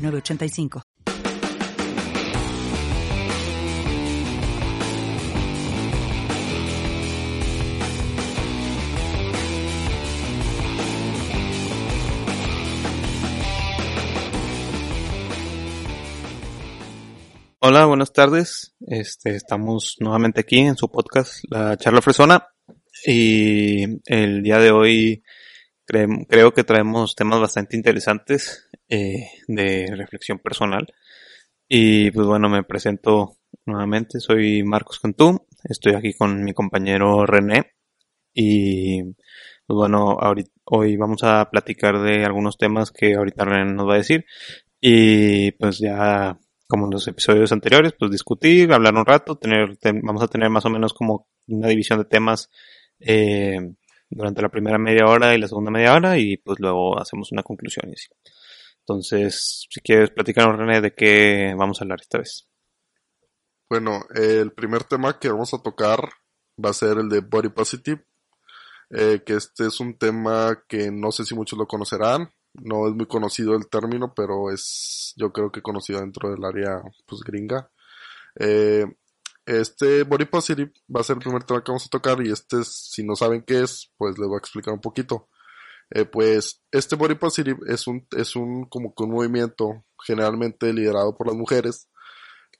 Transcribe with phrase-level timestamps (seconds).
[0.00, 0.82] 985.
[17.62, 18.74] Hola, buenas tardes.
[18.80, 22.48] Este, estamos nuevamente aquí en su podcast, La Charla Fresona.
[23.06, 25.22] Y el día de hoy
[25.84, 30.86] creo que traemos temas bastante interesantes eh, de reflexión personal.
[31.68, 37.72] Y pues bueno, me presento nuevamente, soy Marcos Cantú, estoy aquí con mi compañero René
[38.34, 40.18] y pues bueno,
[40.64, 44.26] hoy vamos a platicar de algunos temas que ahorita René nos va a decir
[44.80, 50.22] y pues ya como en los episodios anteriores, pues discutir, hablar un rato, tener, vamos
[50.22, 52.48] a tener más o menos como una división de temas
[53.00, 53.58] eh,
[54.08, 57.42] durante la primera media hora y la segunda media hora y pues luego hacemos una
[57.42, 58.08] conclusión y así.
[58.90, 62.48] Entonces, si quieres platicarnos René de qué vamos a hablar esta vez.
[63.68, 66.08] Bueno, el primer tema que vamos a tocar
[66.62, 68.04] va a ser el de Body Positive,
[68.90, 72.94] eh, que este es un tema que no sé si muchos lo conocerán, no es
[72.94, 77.70] muy conocido el término, pero es yo creo que conocido dentro del área pues gringa.
[78.40, 78.86] Eh,
[79.46, 82.64] este Body Positive va a ser el primer tema que vamos a tocar y este,
[82.64, 85.28] si no saben qué es, pues les voy a explicar un poquito.
[85.90, 91.16] Eh, pues este Body Positive es un, es un, como que un movimiento generalmente liderado
[91.16, 91.88] por las mujeres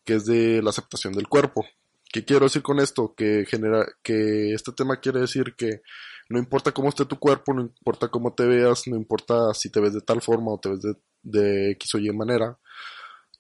[0.05, 1.65] que es de la aceptación del cuerpo.
[2.13, 3.15] ¿Qué quiero decir con esto?
[3.15, 5.83] Que genera, que este tema quiere decir que
[6.29, 9.81] no importa cómo esté tu cuerpo, no importa cómo te veas, no importa si te
[9.81, 12.59] ves de tal forma o te ves de, de X o Y manera,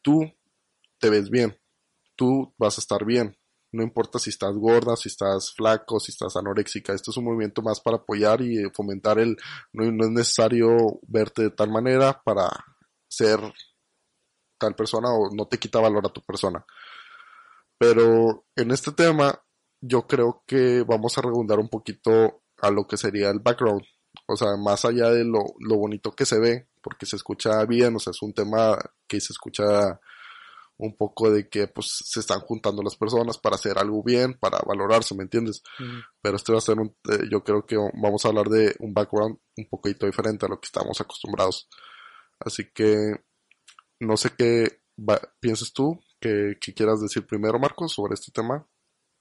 [0.03, 0.20] tú
[0.98, 1.59] te ves bien,
[2.15, 3.36] tú vas a estar bien,
[3.72, 6.92] no importa si estás gorda, si estás flaco, si estás anoréxica.
[6.92, 9.36] Esto es un movimiento más para apoyar y fomentar el,
[9.72, 12.48] no, es necesario verte de tal manera para
[13.09, 13.41] ser
[14.59, 16.64] tal persona o no te quita valor a tu persona.
[17.78, 19.41] Pero en este tema
[19.80, 23.82] yo creo que vamos a redundar un poquito a lo que sería el background.
[24.26, 27.94] O sea, más allá de lo, lo bonito que se ve, porque se escucha bien,
[27.97, 28.76] o sea, es un tema
[29.06, 30.00] que se escucha
[30.80, 34.58] un poco de que pues se están juntando las personas para hacer algo bien, para
[34.66, 35.62] valorarse, ¿me entiendes?
[36.22, 38.94] Pero este va a ser un, eh, yo creo que vamos a hablar de un
[38.94, 41.68] background un poquito diferente a lo que estamos acostumbrados.
[42.38, 42.96] Así que
[44.00, 44.80] no sé qué
[45.38, 48.66] piensas tú, que, quieras decir primero, Marcos, sobre este tema.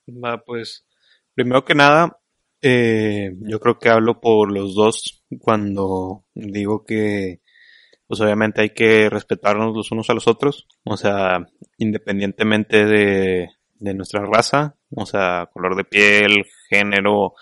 [0.07, 0.85] Va, pues,
[1.33, 2.19] primero que nada,
[2.61, 7.41] eh, yo creo que hablo por los dos cuando digo que
[8.09, 11.45] pues obviamente hay que respetarnos los unos a los otros, o sea,
[11.77, 17.35] independientemente de, de nuestra raza, o sea, color de piel, género,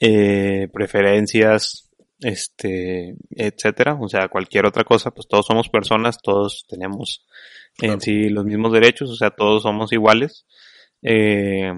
[0.00, 7.26] eh, preferencias, este, etcétera, o sea, cualquier otra cosa, pues todos somos personas, todos tenemos
[7.82, 10.46] en sí los mismos derechos, o sea, todos somos iguales,
[11.02, 11.70] eh,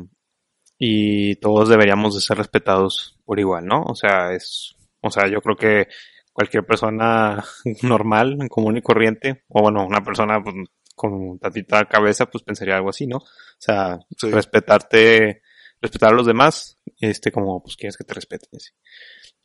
[0.78, 3.82] y todos deberíamos de ser respetados por igual, ¿no?
[3.82, 5.88] O sea, es, o sea, yo creo que
[6.32, 7.44] cualquier persona
[7.82, 10.54] normal, común y corriente, o bueno, una persona pues,
[10.94, 13.18] con tantita cabeza, pues pensaría algo así, ¿no?
[13.18, 13.26] O
[13.58, 15.42] sea, respetarte,
[15.80, 18.60] respetar a los demás, este, como pues quieres que te respeten.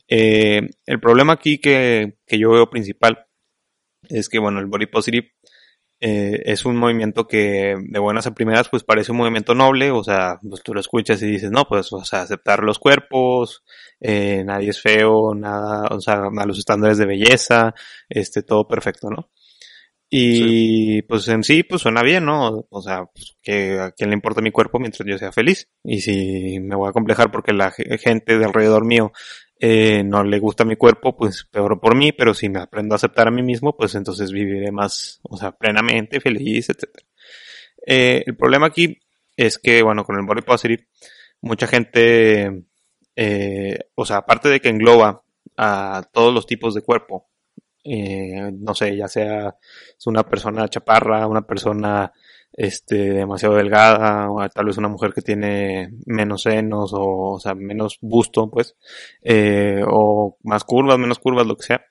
[0.08, 3.26] Eh, el problema aquí que, que yo veo principal
[4.08, 5.32] es que, bueno, el body positive
[6.00, 10.04] eh, es un movimiento que de buenas a primeras pues parece un movimiento noble, o
[10.04, 13.64] sea, pues tú lo escuchas y dices, no, pues, o sea, aceptar los cuerpos,
[14.00, 17.74] eh, nadie es feo, nada, o sea, a los estándares de belleza,
[18.08, 19.30] este, todo perfecto, ¿no?
[20.08, 22.66] Y pues en sí, pues suena bien, ¿no?
[22.70, 25.68] O sea, pues, que a quién le importa mi cuerpo mientras yo sea feliz.
[25.82, 29.12] Y si me voy a complejar porque la gente de alrededor mío
[29.58, 32.96] eh, no le gusta mi cuerpo, pues peor por mí, pero si me aprendo a
[32.96, 36.84] aceptar a mí mismo, pues entonces viviré más, o sea, plenamente, feliz, etc.
[37.86, 38.98] Eh, el problema aquí
[39.36, 40.86] es que, bueno, con el body positive,
[41.40, 42.64] mucha gente,
[43.14, 45.22] eh, o sea, aparte de que engloba
[45.56, 47.28] a todos los tipos de cuerpo,
[47.84, 49.56] eh, no sé, ya sea
[49.96, 52.12] es una persona chaparra, una persona
[52.56, 57.54] este, demasiado delgada, o tal vez una mujer que tiene menos senos o, o sea,
[57.54, 58.76] menos busto, pues,
[59.22, 61.84] eh, o más curvas, menos curvas, lo que sea.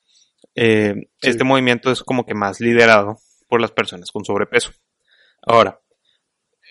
[0.56, 3.18] Eh, Este movimiento es como que más liderado
[3.48, 4.72] por las personas con sobrepeso.
[5.42, 5.80] Ahora,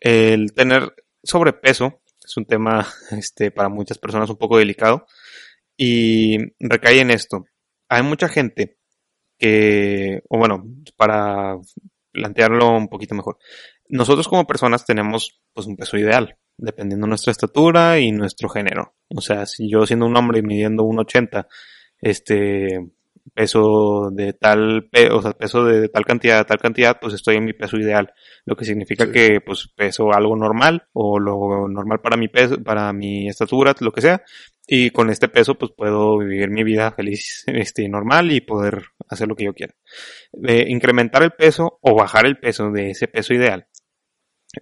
[0.01, 0.93] el tener
[1.23, 5.07] sobrepeso es un tema este, para muchas personas un poco delicado
[5.77, 7.45] y recae en esto.
[7.89, 8.79] Hay mucha gente
[9.39, 10.65] que, o bueno,
[10.97, 11.57] para
[12.13, 13.39] plantearlo un poquito mejor,
[13.89, 18.95] nosotros como personas tenemos pues un peso ideal, dependiendo de nuestra estatura y nuestro género.
[19.15, 21.47] O sea, si yo siendo un hombre midiendo 1,80,
[22.01, 22.81] este,
[23.33, 27.53] peso de tal, o sea, peso de tal cantidad, tal cantidad, pues estoy en mi
[27.53, 28.13] peso ideal.
[28.45, 32.93] Lo que significa que, pues, peso algo normal, o lo normal para mi peso, para
[32.93, 34.23] mi estatura, lo que sea.
[34.67, 39.29] Y con este peso, pues puedo vivir mi vida feliz, este, normal y poder hacer
[39.29, 39.75] lo que yo quiera.
[40.67, 43.69] incrementar el peso o bajar el peso de ese peso ideal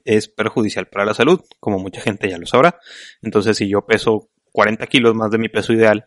[0.05, 2.79] es perjudicial para la salud, como mucha gente ya lo sabrá.
[3.23, 6.06] Entonces, si yo peso 40 kilos más de mi peso ideal,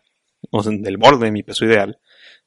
[0.50, 1.98] o del borde de mi peso ideal,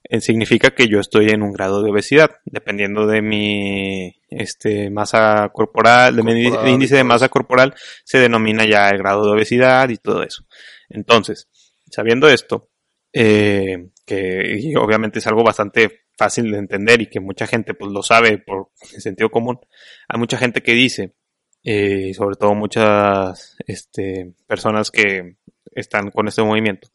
[0.03, 5.50] eh, significa que yo estoy en un grado de obesidad, dependiendo de mi este, masa
[5.53, 9.97] corporal, de mi índice de masa corporal, se denomina ya el grado de obesidad y
[9.97, 10.45] todo eso.
[10.89, 11.50] Entonces,
[11.91, 12.69] sabiendo esto,
[13.12, 18.03] eh, que obviamente es algo bastante fácil de entender y que mucha gente pues lo
[18.03, 19.59] sabe por sentido común,
[20.07, 21.15] hay mucha gente que dice,
[21.63, 25.38] eh, sobre todo muchas este, personas que
[25.71, 26.89] están con este movimiento,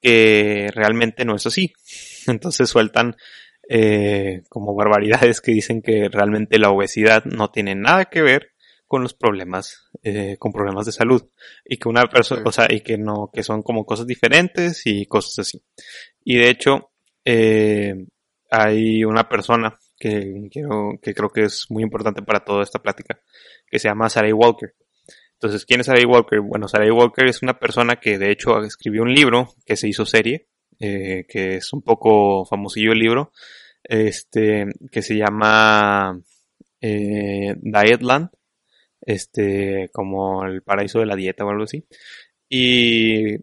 [0.00, 1.72] que realmente no es así.
[2.26, 3.16] Entonces sueltan
[3.68, 8.52] eh, como barbaridades que dicen que realmente la obesidad no tiene nada que ver
[8.86, 11.28] con los problemas, eh, con problemas de salud.
[11.64, 15.06] Y que una persona, o sea, y que no, que son como cosas diferentes y
[15.06, 15.62] cosas así.
[16.24, 16.90] Y de hecho,
[17.24, 17.94] eh,
[18.50, 23.20] hay una persona que quiero, que creo que es muy importante para toda esta plática,
[23.66, 24.74] que se llama Sarah Walker.
[25.34, 26.40] Entonces, ¿quién es Sarah Walker?
[26.40, 30.04] Bueno, Sarah Walker es una persona que de hecho escribió un libro que se hizo
[30.04, 30.48] serie,
[30.80, 33.32] eh, que es un poco famosillo el libro,
[33.84, 36.20] este, que se llama
[36.80, 38.30] eh, Dietland,
[39.00, 41.86] este, como el paraíso de la dieta o algo así.
[42.48, 43.36] Y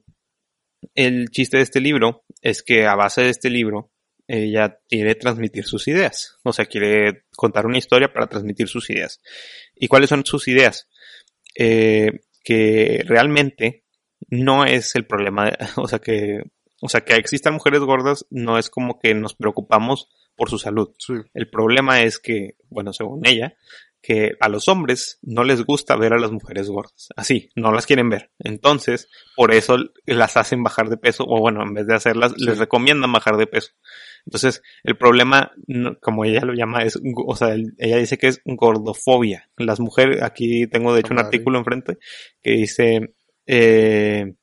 [0.94, 3.92] el chiste de este libro es que a base de este libro
[4.28, 9.22] ella quiere transmitir sus ideas, o sea, quiere contar una historia para transmitir sus ideas.
[9.76, 10.88] ¿Y cuáles son sus ideas?
[11.56, 13.86] eh, que realmente
[14.28, 16.44] no es el problema, o sea que,
[16.82, 20.94] o sea que existan mujeres gordas no es como que nos preocupamos por su salud.
[21.34, 23.56] El problema es que, bueno, según ella,
[24.02, 27.08] que a los hombres no les gusta ver a las mujeres gordas.
[27.16, 28.32] Así, no las quieren ver.
[28.38, 32.58] Entonces, por eso las hacen bajar de peso, o bueno, en vez de hacerlas, les
[32.60, 33.72] recomiendan bajar de peso.
[34.26, 35.52] Entonces, el problema,
[36.02, 39.50] como ella lo llama, es, o sea, ella dice que es gordofobia.
[39.58, 41.98] Las mujeres, aquí tengo de hecho un artículo enfrente
[42.42, 43.14] que dice,
[43.46, 44.34] eh,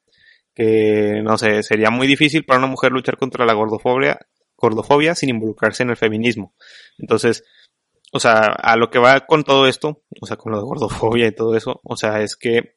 [0.55, 4.19] que, no sé, sería muy difícil para una mujer luchar contra la gordofobia,
[4.57, 6.55] gordofobia sin involucrarse en el feminismo.
[6.99, 7.45] Entonces,
[8.13, 11.27] o sea, a lo que va con todo esto, o sea, con lo de gordofobia
[11.27, 12.77] y todo eso, o sea, es que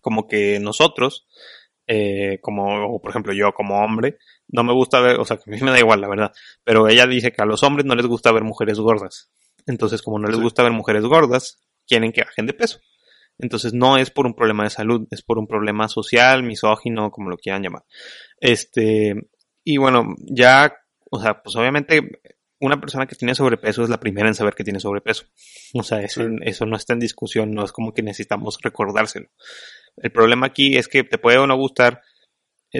[0.00, 1.26] como que nosotros,
[1.86, 5.52] eh, como, por ejemplo, yo como hombre, no me gusta ver, o sea, que a
[5.54, 6.32] mí me da igual, la verdad,
[6.64, 9.30] pero ella dice que a los hombres no les gusta ver mujeres gordas.
[9.66, 12.80] Entonces, como no les gusta ver mujeres gordas, quieren que bajen de peso.
[13.38, 17.30] Entonces, no es por un problema de salud, es por un problema social, misógino, como
[17.30, 17.84] lo quieran llamar.
[18.40, 19.14] Este,
[19.64, 20.72] y bueno, ya,
[21.10, 22.20] o sea, pues obviamente
[22.60, 25.24] una persona que tiene sobrepeso es la primera en saber que tiene sobrepeso.
[25.74, 29.28] O sea, eso, eso no está en discusión, no es como que necesitamos recordárselo.
[29.96, 32.02] El problema aquí es que te puede o no gustar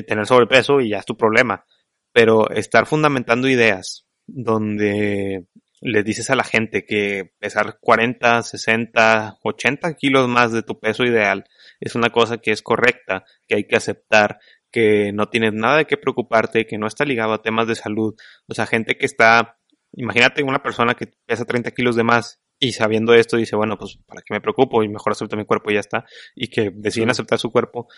[0.03, 1.65] tener sobrepeso y ya es tu problema.
[2.13, 5.47] Pero estar fundamentando ideas donde
[5.81, 11.05] le dices a la gente que pesar 40, 60, 80 kilos más de tu peso
[11.05, 11.45] ideal
[11.81, 14.39] es una cosa que es correcta, que hay que aceptar,
[14.73, 18.15] que no tienes nada de qué preocuparte, que no está ligado a temas de salud.
[18.49, 19.59] O sea, gente que está
[19.97, 23.99] Imagínate una persona que pesa 30 kilos de más y sabiendo esto dice, bueno, pues
[24.07, 26.05] para qué me preocupo y mejor acepto mi cuerpo y ya está.
[26.35, 27.89] Y que deciden aceptar su cuerpo,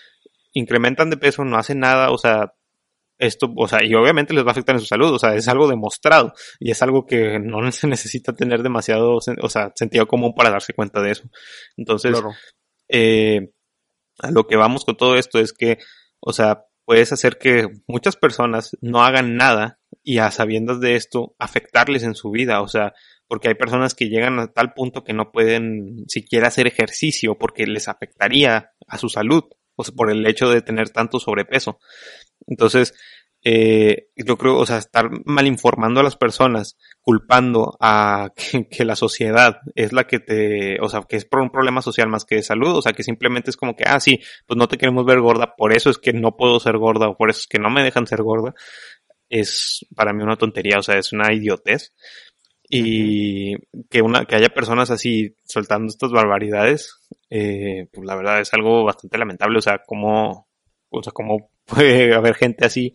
[0.53, 2.53] incrementan de peso, no hacen nada, o sea,
[3.19, 5.49] esto, o sea, y obviamente les va a afectar en su salud, o sea, es
[5.49, 10.35] algo demostrado y es algo que no se necesita tener demasiado, o sea, sentido común
[10.35, 11.25] para darse cuenta de eso.
[11.77, 12.17] Entonces,
[12.89, 13.51] eh,
[14.19, 15.79] a lo que vamos con todo esto es que,
[16.21, 21.35] o sea, puedes hacer que muchas personas no hagan nada y a sabiendas de esto
[21.39, 22.95] afectarles en su vida, o sea,
[23.27, 27.67] porque hay personas que llegan a tal punto que no pueden siquiera hacer ejercicio porque
[27.67, 29.45] les afectaría a su salud,
[29.79, 31.79] o sea, por el hecho de tener tanto sobrepeso.
[32.47, 32.95] Entonces,
[33.45, 38.33] eh, yo creo, o sea, estar mal informando a las personas, culpando a
[38.71, 42.09] que, la sociedad es la que te, o sea, que es por un problema social
[42.09, 44.67] más que de salud, o sea, que simplemente es como que, ah, sí, pues no
[44.67, 47.41] te queremos ver gorda, por eso es que no puedo ser gorda, o por eso
[47.41, 48.55] es que no me dejan ser gorda,
[49.29, 51.93] es para mí una tontería, o sea, es una idiotez.
[52.71, 53.57] Y
[53.89, 56.99] que una, que haya personas así soltando estas barbaridades,
[57.31, 59.59] eh, pues la verdad es algo bastante lamentable.
[59.59, 60.49] O sea, cómo,
[60.91, 62.93] o sea, cómo puede haber gente así,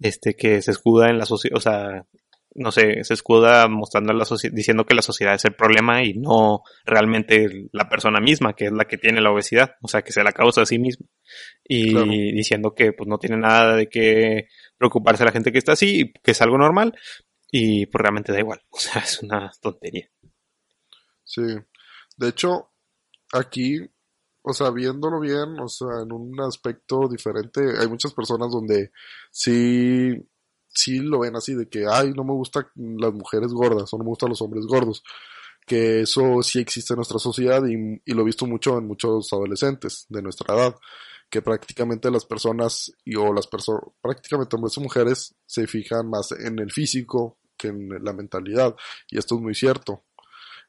[0.00, 2.06] este, que se escuda en la sociedad, o sea,
[2.54, 6.04] no sé, se escuda mostrando a la sociedad, diciendo que la sociedad es el problema
[6.04, 10.02] y no realmente la persona misma, que es la que tiene la obesidad, o sea,
[10.02, 11.06] que se la causa a sí misma.
[11.66, 14.46] Y diciendo que pues no tiene nada de qué
[14.78, 16.94] preocuparse la gente que está así, que es algo normal,
[17.56, 20.10] y pues realmente da igual, o sea, es una tontería.
[21.22, 21.42] Sí,
[22.16, 22.72] de hecho,
[23.32, 23.78] aquí,
[24.42, 28.90] o sea, viéndolo bien, o sea, en un aspecto diferente, hay muchas personas donde
[29.30, 30.20] sí
[30.68, 34.04] sí lo ven así de que, ay, no me gustan las mujeres gordas o no
[34.04, 35.04] me gustan los hombres gordos.
[35.64, 40.06] Que eso sí existe en nuestra sociedad y, lo he visto mucho en muchos adolescentes
[40.08, 40.74] de nuestra edad.
[41.30, 46.32] Que prácticamente las personas y o las personas, prácticamente hombres y mujeres se fijan más
[46.32, 48.74] en el físico que en la mentalidad.
[49.08, 50.04] Y esto es muy cierto.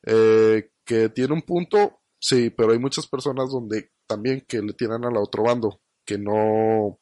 [0.03, 5.03] Eh, que tiene un punto, sí, pero hay muchas personas donde también que le tiran
[5.03, 6.99] al otro bando, que no,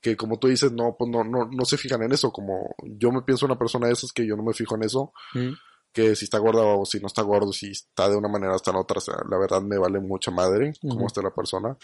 [0.00, 3.10] que como tú dices, no, pues no, no, no se fijan en eso, como yo
[3.10, 5.12] me pienso una persona de esas que yo no me fijo en eso.
[5.98, 8.70] Que si está gorda o si no está gordo, si está de una manera hasta
[8.70, 11.76] la otra, la verdad me vale mucha madre como está la persona,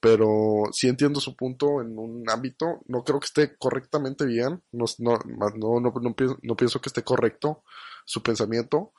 [0.00, 4.86] pero sí entiendo su punto en un ámbito, no creo que esté correctamente bien, no,
[5.00, 7.62] no, no, no, pienso, no pienso que esté correcto
[8.06, 8.94] su pensamiento,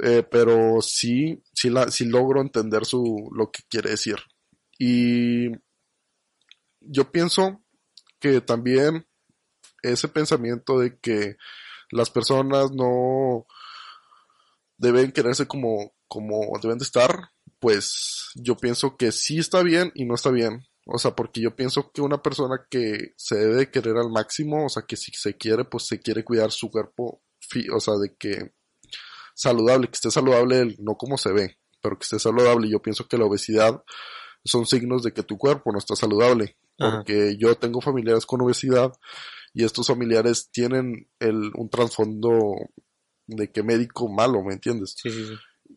[0.00, 4.16] eh, pero sí, sí, la, sí logro entender su, lo que quiere decir.
[4.76, 5.52] Y
[6.80, 7.62] yo pienso
[8.18, 9.06] que también
[9.84, 11.36] ese pensamiento de que
[11.92, 13.46] las personas no
[14.76, 17.30] deben quererse como, como deben de estar,
[17.60, 20.66] pues yo pienso que sí está bien y no está bien.
[20.84, 24.68] O sea, porque yo pienso que una persona que se debe querer al máximo, o
[24.68, 27.22] sea, que si se quiere, pues se quiere cuidar su cuerpo,
[27.72, 28.52] o sea, de que
[29.34, 32.66] saludable, que esté saludable, no como se ve, pero que esté saludable.
[32.66, 33.84] Y yo pienso que la obesidad
[34.44, 38.92] son signos de que tu cuerpo no está saludable porque yo tengo familiares con obesidad
[39.54, 42.54] y estos familiares tienen el, un trasfondo
[43.26, 44.94] de que médico malo, ¿me entiendes?
[44.96, 45.34] Sí, sí, sí.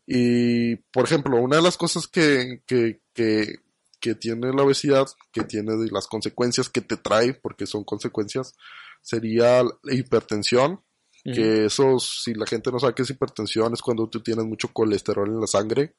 [0.08, 3.60] Y, por ejemplo, una de las cosas que, que, que,
[4.00, 8.54] que tiene la obesidad, que tiene las consecuencias que te trae, porque son consecuencias,
[9.02, 10.82] sería la hipertensión,
[11.24, 14.68] que eso, si la gente no sabe qué es hipertensión, es cuando tú tienes mucho
[14.72, 15.96] colesterol en la sangre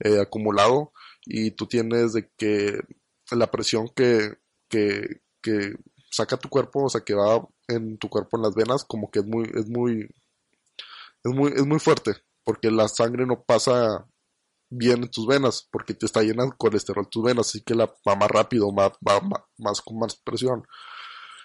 [0.00, 0.92] eh, acumulado
[1.24, 2.78] y tú tienes de que
[3.30, 4.34] la presión que,
[4.68, 5.76] que, que
[6.10, 9.20] saca tu cuerpo, o sea, que va en tu cuerpo en las venas, como que
[9.20, 10.08] es muy, es muy,
[11.24, 14.06] es muy, es muy fuerte, porque la sangre no pasa
[14.70, 17.86] bien en tus venas, porque te está llena de colesterol tus venas, así que la
[18.08, 19.20] va más rápido, va, va,
[19.58, 20.64] más con más presión.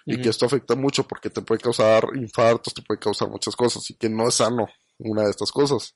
[0.08, 3.90] Y que esto afecta mucho porque te puede causar infartos, te puede causar muchas cosas,
[3.90, 4.68] y que no es sano
[5.00, 5.96] una de estas cosas.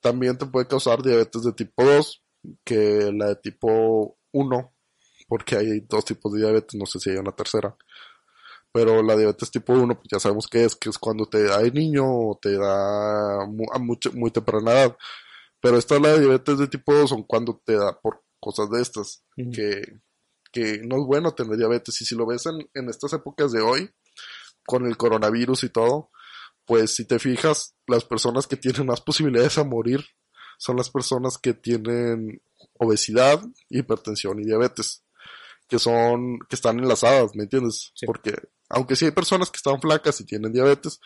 [0.00, 2.22] También te puede causar diabetes de tipo 2,
[2.64, 4.72] que la de tipo 1
[5.30, 7.76] porque hay dos tipos de diabetes, no sé si hay una tercera.
[8.72, 11.60] Pero la diabetes tipo 1, pues ya sabemos qué es, que es cuando te da
[11.60, 14.96] el niño o te da a muy temprana edad.
[15.60, 19.22] Pero esta la diabetes de tipo 2 son cuando te da por cosas de estas,
[19.52, 20.00] que,
[20.50, 22.00] que no es bueno tener diabetes.
[22.00, 23.88] Y si lo ves en, en estas épocas de hoy,
[24.66, 26.10] con el coronavirus y todo,
[26.64, 30.04] pues si te fijas, las personas que tienen más posibilidades a morir
[30.58, 32.42] son las personas que tienen
[32.78, 35.04] obesidad, hipertensión y diabetes
[35.70, 37.92] que son, que están enlazadas, ¿me entiendes?
[38.04, 38.34] Porque,
[38.68, 41.00] aunque sí hay personas que están flacas y tienen diabetes,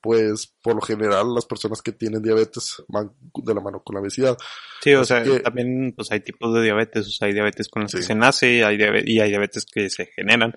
[0.00, 4.00] pues por lo general las personas que tienen diabetes van de la mano con la
[4.00, 4.36] obesidad.
[4.80, 7.92] Sí, o sea, también pues hay tipos de diabetes, o sea, hay diabetes con los
[7.92, 10.56] que se nace hay y hay diabetes que se generan,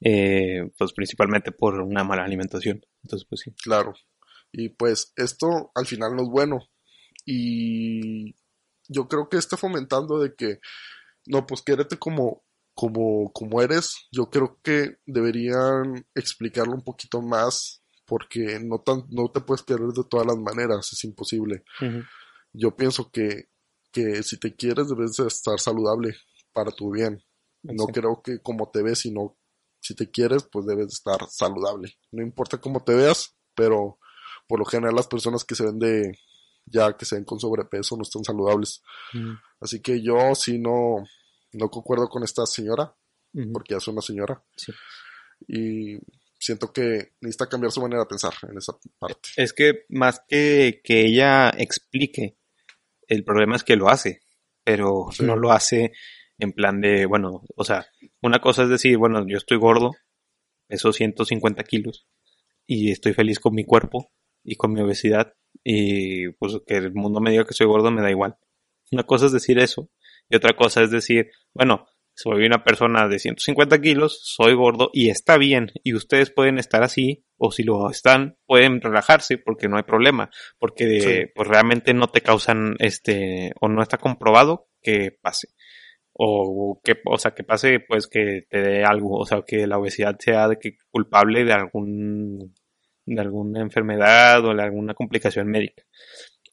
[0.00, 2.80] eh, pues principalmente por una mala alimentación.
[3.02, 3.52] Entonces, pues sí.
[3.62, 3.94] Claro.
[4.52, 6.58] Y pues esto al final no es bueno.
[7.26, 8.34] Y
[8.88, 10.60] yo creo que está fomentando de que,
[11.26, 12.44] no, pues quédate como
[12.80, 19.30] como, como eres, yo creo que deberían explicarlo un poquito más porque no, tan, no
[19.30, 21.62] te puedes querer de todas las maneras, es imposible.
[22.54, 23.50] Yo pienso que,
[23.92, 26.16] que si te quieres debes de estar saludable
[26.54, 27.22] para tu bien.
[27.62, 29.36] No creo que como te ves, sino
[29.82, 31.98] si te quieres, pues debes de estar saludable.
[32.12, 33.98] No importa cómo te veas, pero
[34.48, 36.18] por lo general las personas que se ven de
[36.64, 38.80] ya que se ven con sobrepeso no están saludables.
[39.60, 41.04] Así que yo si no,
[41.52, 42.94] no concuerdo con esta señora,
[43.52, 44.42] porque ya es una señora.
[45.48, 45.98] Y
[46.38, 49.30] siento que necesita cambiar su manera de pensar en esa parte.
[49.36, 52.36] Es que más que que ella explique,
[53.06, 54.22] el problema es que lo hace,
[54.64, 55.92] pero no lo hace
[56.38, 57.86] en plan de, bueno, o sea,
[58.22, 59.92] una cosa es decir, bueno, yo estoy gordo,
[60.66, 62.06] peso 150 kilos
[62.66, 64.10] y estoy feliz con mi cuerpo
[64.42, 68.00] y con mi obesidad y pues que el mundo me diga que soy gordo me
[68.00, 68.38] da igual.
[68.92, 69.90] Una cosa es decir eso
[70.30, 75.10] y otra cosa es decir, bueno, soy una persona de 150 kilos, soy gordo y
[75.10, 79.76] está bien y ustedes pueden estar así o si lo están pueden relajarse porque no
[79.76, 85.48] hay problema porque pues realmente no te causan este o no está comprobado que pase
[86.12, 89.78] o que o sea que pase pues que te dé algo o sea que la
[89.78, 92.54] obesidad sea de que culpable de algún
[93.06, 95.82] de alguna enfermedad o de alguna complicación médica.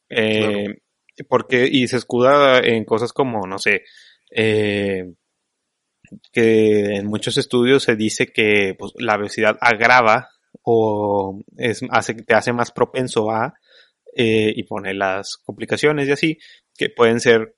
[0.10, 0.79] Eh,
[1.24, 3.83] porque y se escuda en cosas como no sé
[4.31, 5.13] eh,
[6.31, 10.29] que en muchos estudios se dice que pues, la obesidad agrava
[10.63, 13.53] o es, hace, te hace más propenso a
[14.15, 16.38] eh, y pone las complicaciones y así,
[16.75, 17.55] que pueden ser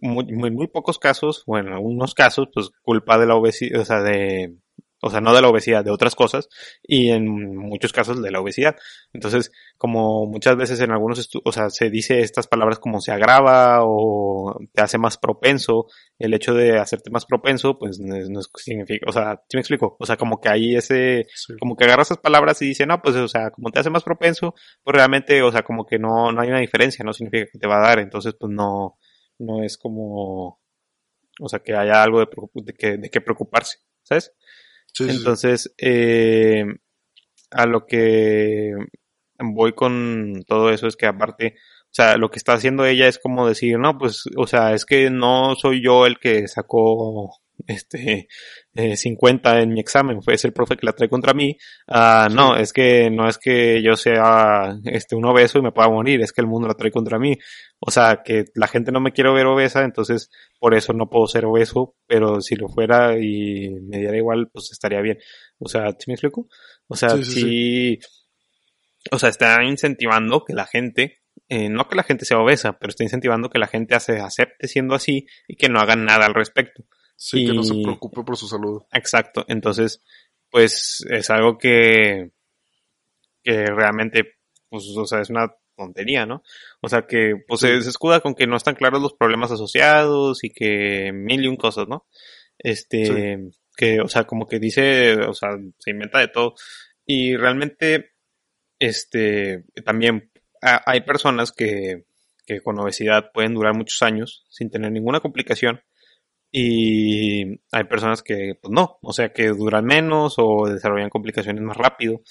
[0.00, 4.02] muy, muy, pocos casos, bueno, en algunos casos, pues culpa de la obesidad, o sea,
[4.02, 4.54] de,
[5.02, 6.48] o sea, no de la obesidad, de otras cosas,
[6.82, 8.76] y en muchos casos de la obesidad.
[9.12, 13.80] Entonces, como muchas veces en algunos o sea, se dice estas palabras como se agrava
[13.82, 15.86] o te hace más propenso,
[16.18, 19.96] el hecho de hacerte más propenso, pues no, significa, o sea, ¿sí me explico?
[19.98, 21.26] O sea, como que hay ese,
[21.60, 24.02] como que agarra esas palabras y dice, no, pues, o sea, como te hace más
[24.02, 27.58] propenso, pues realmente, o sea, como que no, no hay una diferencia, no significa que
[27.58, 28.98] te va a dar, entonces, pues no,
[29.38, 30.60] no es como,
[31.40, 34.32] o sea, que haya algo de, de, que, de que preocuparse, ¿sabes?
[35.00, 36.64] Entonces, Eh,
[37.50, 38.72] a lo que
[39.38, 43.18] voy con todo eso es que aparte, o sea, lo que está haciendo ella es
[43.18, 47.30] como decir, no, pues, o sea, es que no soy yo el que sacó
[47.66, 48.28] este
[48.74, 51.56] eh, 50 en mi examen, fue ese el profe que la trae contra mí.
[51.88, 55.88] Ah, no, es que no es que yo sea este un obeso y me pueda
[55.88, 57.36] morir, es que el mundo la trae contra mí.
[57.78, 61.26] O sea, que la gente no me quiere ver obesa, entonces por eso no puedo
[61.26, 65.18] ser obeso, pero si lo fuera y me diera igual, pues estaría bien.
[65.58, 66.48] O sea, ¿sí me explico?
[66.88, 67.98] O sea, sí,
[69.10, 72.90] o sea, está incentivando que la gente eh, no que la gente sea obesa, pero
[72.90, 76.34] está incentivando que la gente se acepte siendo así y que no hagan nada al
[76.34, 76.84] respecto.
[77.16, 78.82] Sí, que no se preocupe por su salud.
[78.92, 79.44] Exacto.
[79.48, 80.02] Entonces,
[80.50, 82.30] pues es algo que,
[83.42, 84.34] que realmente,
[84.68, 86.42] pues, o sea, es una tontería, ¿no?
[86.82, 90.50] O sea, que, pues, se, escuda con que no están claros los problemas asociados y
[90.50, 92.06] que mil y un cosas, ¿no?
[92.58, 96.54] Este, que, o sea, como que dice, o sea, se inventa de todo.
[97.06, 98.12] Y realmente,
[98.78, 102.04] este, también hay personas que,
[102.46, 105.80] que con obesidad pueden durar muchos años sin tener ninguna complicación
[106.58, 111.76] y hay personas que, pues no, o sea, que duran menos o desarrollan complicaciones más
[111.76, 112.22] rápido.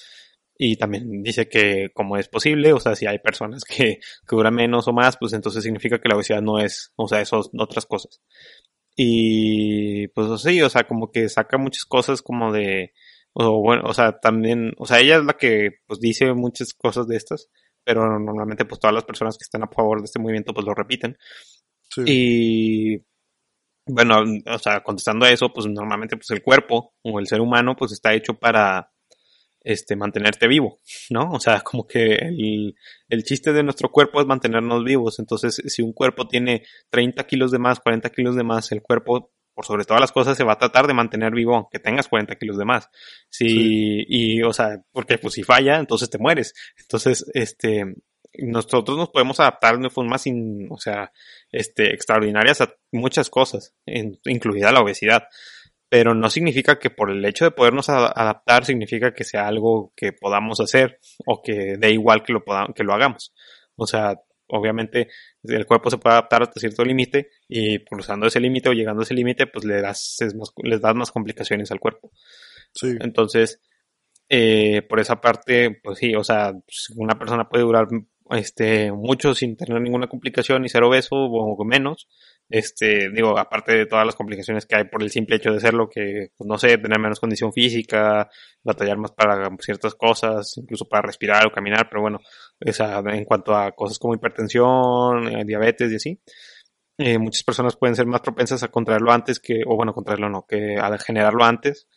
[0.58, 4.56] Y también dice que como es posible, o sea, si hay personas que, que duran
[4.56, 7.86] menos o más, pues entonces significa que la obesidad no es, o sea, eso otras
[7.86, 8.20] cosas.
[8.96, 12.94] Y pues sí, o sea, como que saca muchas cosas como de,
[13.34, 17.08] o bueno, o sea, también, o sea, ella es la que pues dice muchas cosas
[17.08, 17.52] de estas,
[17.84, 20.74] pero normalmente pues todas las personas que están a favor de este movimiento pues lo
[20.74, 21.16] repiten.
[22.08, 23.04] Y
[23.88, 27.76] bueno, o sea, contestando a eso, pues normalmente pues el cuerpo o el ser humano
[27.76, 28.92] pues está hecho para
[29.66, 31.32] este mantenerte vivo, ¿no?
[31.32, 32.76] O sea, como que el,
[33.10, 35.20] el chiste de nuestro cuerpo es mantenernos vivos.
[35.20, 39.32] Entonces, si un cuerpo tiene 30 kilos de más, 40 kilos de más, el cuerpo,
[39.54, 42.36] por sobre todas las cosas, se va a tratar de mantener vivo aunque tengas 40
[42.36, 42.90] kilos de más.
[43.30, 46.54] Si, y, o sea, porque pues si falla, entonces te mueres.
[46.78, 47.96] Entonces, este,
[48.40, 51.12] nosotros nos podemos adaptar de forma sin, o sea,
[51.52, 55.28] este, extraordinarias a muchas cosas, incluida la obesidad.
[55.88, 60.14] Pero no significa que por el hecho de podernos adaptar significa que sea algo que
[60.14, 63.34] podamos hacer o que dé igual que lo, podamos, que lo hagamos.
[63.76, 65.10] O sea, obviamente
[65.44, 69.04] el cuerpo se puede adaptar hasta cierto límite y cruzando ese límite o llegando a
[69.04, 72.12] ese límite, pues le das, más, les das más complicaciones al cuerpo.
[72.74, 72.96] Sí.
[73.00, 73.62] Entonces,
[74.28, 76.54] eh, por esa parte, pues sí, o sea,
[76.96, 77.88] una persona puede durar
[78.32, 82.08] este, mucho sin tener ninguna complicación y ser obeso o menos.
[82.50, 85.90] Este, digo, aparte de todas las complicaciones que hay por el simple hecho de serlo,
[85.90, 88.30] que, pues, no sé, tener menos condición física,
[88.64, 92.20] batallar más para ciertas cosas, incluso para respirar o caminar, pero bueno,
[92.60, 96.22] esa, en cuanto a cosas como hipertensión, eh, diabetes y así,
[96.98, 100.46] eh, muchas personas pueden ser más propensas a contraerlo antes que, o bueno, contraerlo no,
[100.48, 101.88] que a generarlo antes,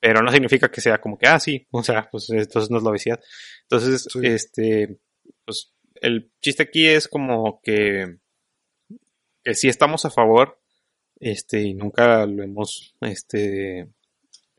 [0.00, 2.82] pero no significa que sea como que, ah, sí, o sea, pues entonces no es
[2.82, 3.20] la obesidad.
[3.62, 4.98] Entonces, este,
[5.50, 8.18] pues el chiste aquí es como que,
[9.42, 10.60] que sí estamos a favor,
[11.18, 13.88] este, y nunca lo hemos, este,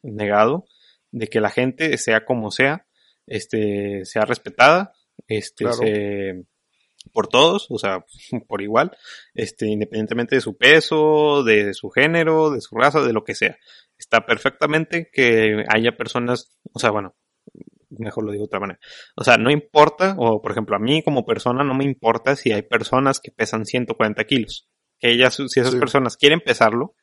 [0.04, 0.66] negado,
[1.12, 2.88] de que la gente, sea como sea,
[3.26, 4.92] este, sea respetada,
[5.28, 6.44] este,
[7.14, 8.06] por todos, o sea,
[8.50, 8.92] por igual,
[9.34, 13.58] este, independientemente de su peso, de su género, de su raza, de lo que sea.
[13.98, 17.16] Está perfectamente que haya personas, o sea, bueno,
[17.98, 18.80] mejor lo digo de otra manera.
[19.16, 22.52] O sea, no importa, o por ejemplo, a mí como persona no me importa si
[22.52, 24.68] hay personas que pesan 140 kilos.
[25.00, 26.96] Que ellas, si esas personas quieren pesarlo,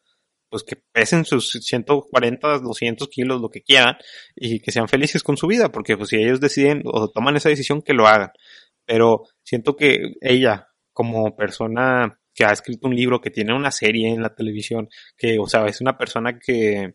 [0.48, 3.96] pues que pesen sus 140, 200 kilos, lo que quieran,
[4.35, 7.48] y que sean felices con su vida, porque pues si ellos deciden o toman esa
[7.48, 8.31] decisión, que lo hagan.
[8.87, 14.09] Pero siento que ella, como persona que ha escrito un libro, que tiene una serie
[14.09, 16.94] en la televisión, que, o sea, es una persona que,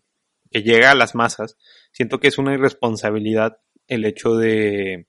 [0.49, 1.57] que llega a las masas,
[1.91, 5.07] siento que es una irresponsabilidad el hecho de,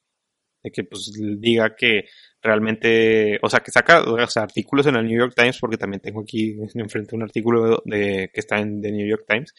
[0.62, 2.04] de que pues diga que
[2.42, 6.00] realmente, o sea, que saca o sea, artículos en el New York Times, porque también
[6.00, 9.54] tengo aquí enfrente un artículo de, que está en The New York Times,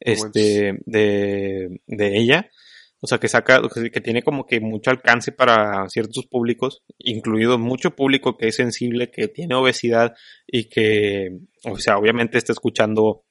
[0.00, 2.50] este, de, de ella,
[3.00, 7.94] o sea, que saca, que tiene como que mucho alcance para ciertos públicos, incluido mucho
[7.94, 10.14] público que es sensible, que tiene obesidad
[10.46, 13.24] y que, o sea, obviamente está escuchando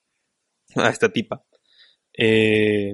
[0.75, 1.43] a esta tipa.
[2.17, 2.93] Eh,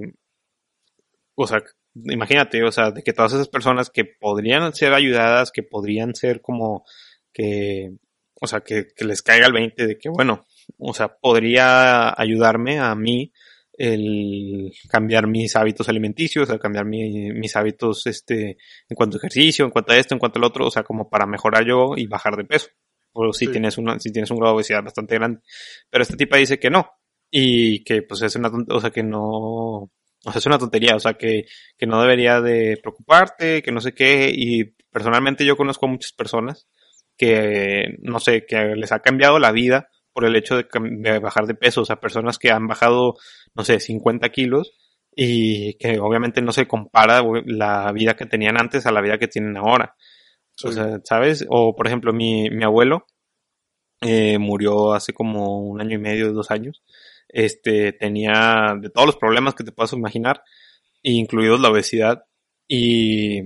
[1.36, 1.62] o sea,
[1.94, 6.40] imagínate, o sea, de que todas esas personas que podrían ser ayudadas, que podrían ser
[6.40, 6.84] como
[7.32, 7.92] que,
[8.40, 10.46] o sea, que, les caiga el 20 de que, bueno,
[10.78, 13.32] o sea, podría ayudarme a mí
[13.76, 18.56] el cambiar mis hábitos alimenticios, el cambiar mis hábitos, este,
[18.88, 21.08] en cuanto a ejercicio, en cuanto a esto, en cuanto al otro, o sea, como
[21.08, 22.68] para mejorar yo y bajar de peso.
[23.12, 25.40] O si tienes una, si tienes un grado de obesidad bastante grande.
[25.88, 26.90] Pero esta tipa dice que no.
[27.30, 29.90] Y que pues es una, o sea, que no,
[30.24, 33.80] o sea, es una tontería, o sea, que, que no debería de preocuparte, que no
[33.80, 36.66] sé qué, y personalmente yo conozco a muchas personas
[37.16, 41.54] que, no sé, que les ha cambiado la vida por el hecho de, bajar de
[41.54, 43.14] peso, o sea, personas que han bajado,
[43.54, 44.72] no sé, 50 kilos
[45.14, 49.28] y que obviamente no se compara la vida que tenían antes a la vida que
[49.28, 49.96] tienen ahora.
[50.64, 51.44] O sea, ¿sabes?
[51.48, 53.06] O, por ejemplo, mi, mi abuelo
[54.00, 56.82] eh, murió hace como un año y medio, dos años,
[57.34, 60.44] este, tenía de todos los problemas que te puedas imaginar,
[61.02, 62.24] incluidos la obesidad,
[62.68, 63.42] y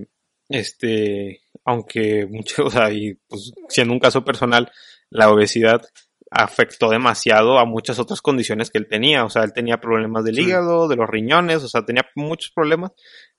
[0.50, 4.70] este, aunque mucho, o sea, y pues siendo un caso personal,
[5.08, 5.80] la obesidad
[6.30, 10.38] afectó demasiado a muchas otras condiciones que él tenía, o sea, él tenía problemas del
[10.38, 12.92] hígado, de los riñones, o sea, tenía muchos problemas,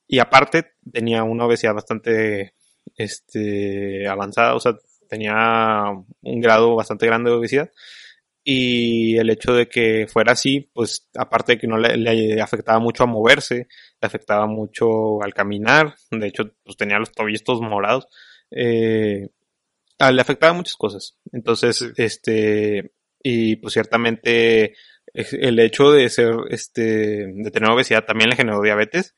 [0.07, 2.55] y aparte tenía una obesidad bastante,
[2.95, 4.73] este, avanzada, o sea,
[5.07, 5.83] tenía
[6.23, 7.69] un grado bastante grande de obesidad,
[8.51, 13.03] y el hecho de que fuera así, pues aparte de que no le, afectaba mucho
[13.03, 13.67] a moverse,
[14.01, 18.07] le afectaba mucho al caminar, de hecho pues tenía los tobillos todos morados,
[18.49, 19.29] eh,
[19.99, 21.19] le afectaba muchas cosas.
[21.31, 24.73] Entonces, este, y pues ciertamente
[25.13, 29.15] el hecho de ser, este, de tener obesidad también le generó diabetes,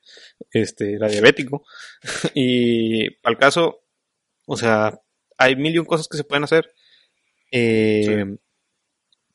[0.51, 1.63] este, era diabético.
[2.35, 3.85] y al caso,
[4.45, 4.99] o sea,
[5.37, 6.73] hay mil y un cosas que se pueden hacer.
[7.49, 8.25] Eh,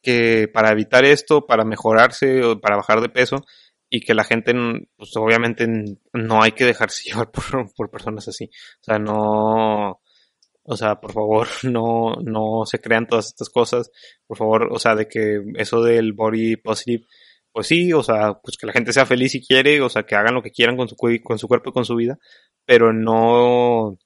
[0.06, 3.44] que para evitar esto, para mejorarse o para bajar de peso
[3.90, 4.54] y que la gente,
[4.96, 5.66] pues obviamente
[6.12, 8.44] no hay que dejarse llevar por, personas así.
[8.44, 10.00] O sea, no,
[10.62, 13.90] o sea, por favor, no, no se crean todas estas cosas.
[14.28, 17.04] Por favor, o sea, de que eso del body positive,
[17.50, 20.14] pues sí, o sea, pues que la gente sea feliz si quiere, o sea, que
[20.14, 22.16] hagan lo que quieran con su, con su cuerpo y con su vida,
[22.64, 23.98] pero no,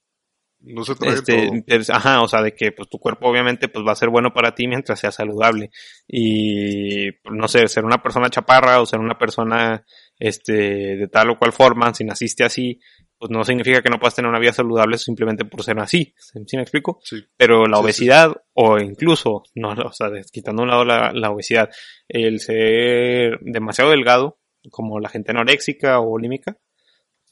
[0.62, 3.92] no se trae este, ajá, o sea, de que pues tu cuerpo obviamente pues va
[3.92, 5.70] a ser bueno para ti mientras sea saludable.
[6.07, 9.85] Y no sé, ser una persona chaparra o ser una persona
[10.18, 12.79] este de tal o cual forma, si naciste así,
[13.18, 16.14] pues no significa que no puedas tener una vida saludable simplemente por ser así.
[16.18, 17.01] ¿Sí me explico?
[17.05, 17.25] Sí.
[17.37, 21.70] Pero la obesidad o incluso, no, o sea, quitando a un lado la, la obesidad,
[22.09, 24.38] el ser demasiado delgado,
[24.70, 26.59] como la gente anoréxica o bulímica,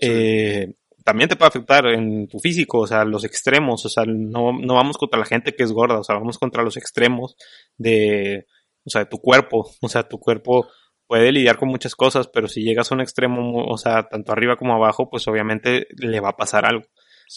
[0.01, 0.75] eh,
[1.09, 4.75] también te puede afectar en tu físico, o sea, los extremos, o sea, no, no
[4.75, 7.35] vamos contra la gente que es gorda, o sea, vamos contra los extremos
[7.79, 8.44] de,
[8.85, 10.68] o sea, de tu cuerpo, o sea, tu cuerpo
[11.07, 14.57] puede lidiar con muchas cosas, pero si llegas a un extremo, o sea, tanto arriba
[14.57, 16.85] como abajo, pues obviamente le va a pasar algo.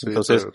[0.05, 0.45] Entonces,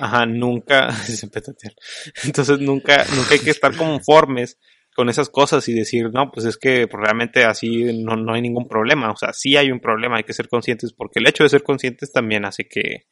[0.00, 0.88] ajá, nunca,
[2.24, 4.58] entonces nunca, nunca hay que estar conformes
[4.94, 8.68] con esas cosas y decir, no, pues es que realmente así no, no hay ningún
[8.68, 9.10] problema.
[9.10, 11.62] O sea, sí hay un problema, hay que ser conscientes, porque el hecho de ser
[11.62, 13.06] conscientes también hace que,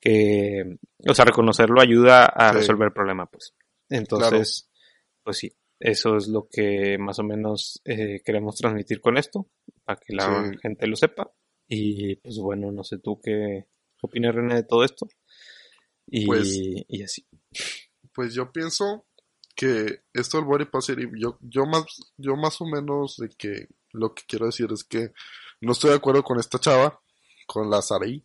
[0.00, 3.54] que o sea, reconocerlo ayuda a resolver el problema, pues.
[3.90, 4.70] Entonces,
[5.22, 9.50] pues sí, eso es lo que más o menos eh, queremos transmitir con esto,
[9.84, 11.30] para que la gente lo sepa.
[11.68, 13.66] Y pues bueno, no sé tú qué,
[14.00, 15.06] opinas, René, de todo esto.
[16.06, 17.26] Y, pues y así.
[18.12, 19.06] Pues yo pienso
[19.54, 21.84] que esto del body positive, yo, yo más,
[22.16, 25.12] yo más o menos de que lo que quiero decir es que
[25.60, 27.00] no estoy de acuerdo con esta chava,
[27.46, 28.24] con la Sarai,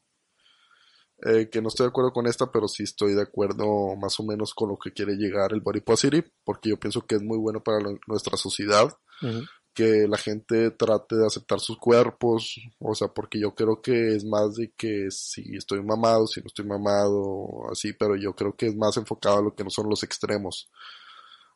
[1.25, 4.23] eh, que no estoy de acuerdo con esta, pero sí estoy de acuerdo más o
[4.23, 7.37] menos con lo que quiere llegar el body positive, porque yo pienso que es muy
[7.37, 8.95] bueno para nuestra sociedad,
[9.73, 14.25] que la gente trate de aceptar sus cuerpos, o sea, porque yo creo que es
[14.25, 18.67] más de que si estoy mamado, si no estoy mamado, así, pero yo creo que
[18.67, 20.69] es más enfocado a lo que no son los extremos.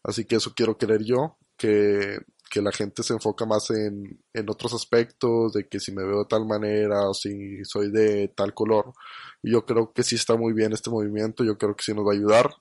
[0.03, 4.49] Así que eso quiero querer yo, que, que la gente se enfoca más en, en
[4.49, 8.53] otros aspectos, de que si me veo de tal manera o si soy de tal
[8.53, 8.93] color.
[9.43, 12.05] Y yo creo que sí está muy bien este movimiento, yo creo que sí nos
[12.05, 12.51] va a ayudar.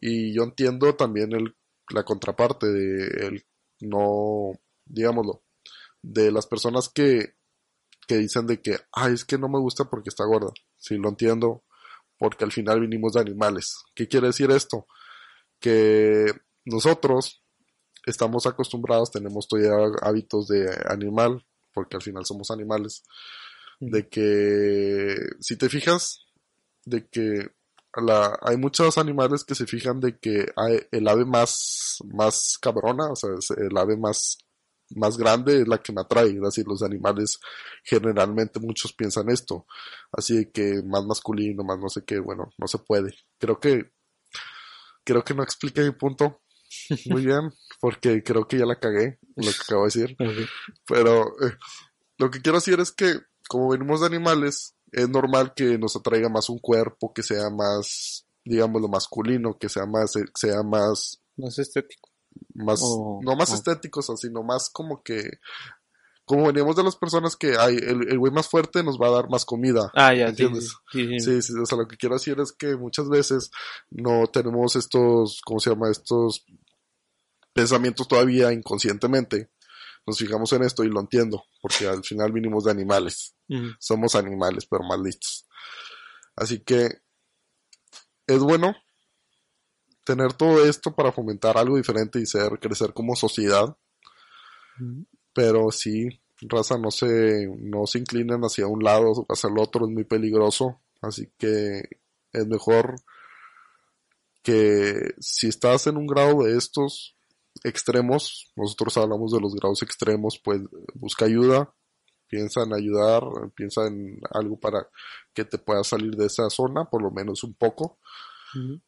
[0.00, 1.56] Y yo entiendo también el,
[1.90, 3.44] la contraparte de el
[3.80, 4.52] no
[4.86, 5.42] digámoslo,
[6.02, 7.34] de las personas que,
[8.06, 10.52] que dicen de que, ay, es que no me gusta porque está gorda.
[10.78, 11.64] Sí, lo entiendo,
[12.18, 13.76] porque al final vinimos de animales.
[13.94, 14.86] ¿Qué quiere decir esto?
[15.60, 16.26] Que
[16.64, 17.42] nosotros
[18.06, 19.72] estamos acostumbrados, tenemos todavía
[20.02, 23.04] hábitos de animal, porque al final somos animales,
[23.80, 26.26] de que, si te fijas,
[26.84, 27.48] de que
[27.94, 33.10] la, hay muchos animales que se fijan de que hay el ave más, más cabrona,
[33.10, 34.38] o sea, el ave más
[34.96, 37.38] más grande es la que me atrae, es decir, los animales
[37.84, 39.66] generalmente muchos piensan esto,
[40.12, 43.14] así que más masculino, más no sé qué, bueno, no se puede.
[43.38, 43.90] Creo que,
[45.04, 46.41] creo que no expliqué mi punto
[47.06, 50.16] muy bien, porque creo que ya la cagué, lo que acabo de decir,
[50.86, 51.56] pero eh,
[52.18, 56.28] lo que quiero decir es que como venimos de animales, es normal que nos atraiga
[56.28, 61.58] más un cuerpo que sea más, digamos, lo masculino, que sea más, sea más, más
[61.58, 62.12] estético
[62.54, 65.22] más, no más estéticos, sino más como que,
[66.24, 69.30] como veníamos de las personas que hay, el, güey más fuerte nos va a dar
[69.30, 69.90] más comida.
[69.94, 70.74] Ah, ya, ¿entiendes?
[70.90, 73.50] Sí sí, sí, o sea, lo que quiero decir es que muchas veces
[73.90, 75.90] no tenemos estos, ¿cómo se llama?
[75.90, 76.44] Estos
[77.52, 79.50] pensamientos todavía inconscientemente.
[80.06, 83.34] Nos fijamos en esto y lo entiendo, porque al final vinimos de animales.
[83.78, 85.46] Somos animales, pero más listos.
[86.34, 86.88] Así que
[88.26, 88.74] es bueno
[90.04, 93.76] tener todo esto para fomentar algo diferente y ser, crecer como sociedad.
[95.32, 96.08] Pero sí,
[96.40, 100.80] raza, no se, no se inclinen hacia un lado hacia el otro, es muy peligroso.
[101.00, 101.82] Así que
[102.32, 102.96] es mejor
[104.42, 107.16] que si estás en un grado de estos
[107.64, 110.60] extremos, nosotros hablamos de los grados extremos, pues
[110.94, 111.72] busca ayuda,
[112.28, 113.22] piensa en ayudar,
[113.54, 114.88] piensa en algo para
[115.32, 117.98] que te puedas salir de esa zona, por lo menos un poco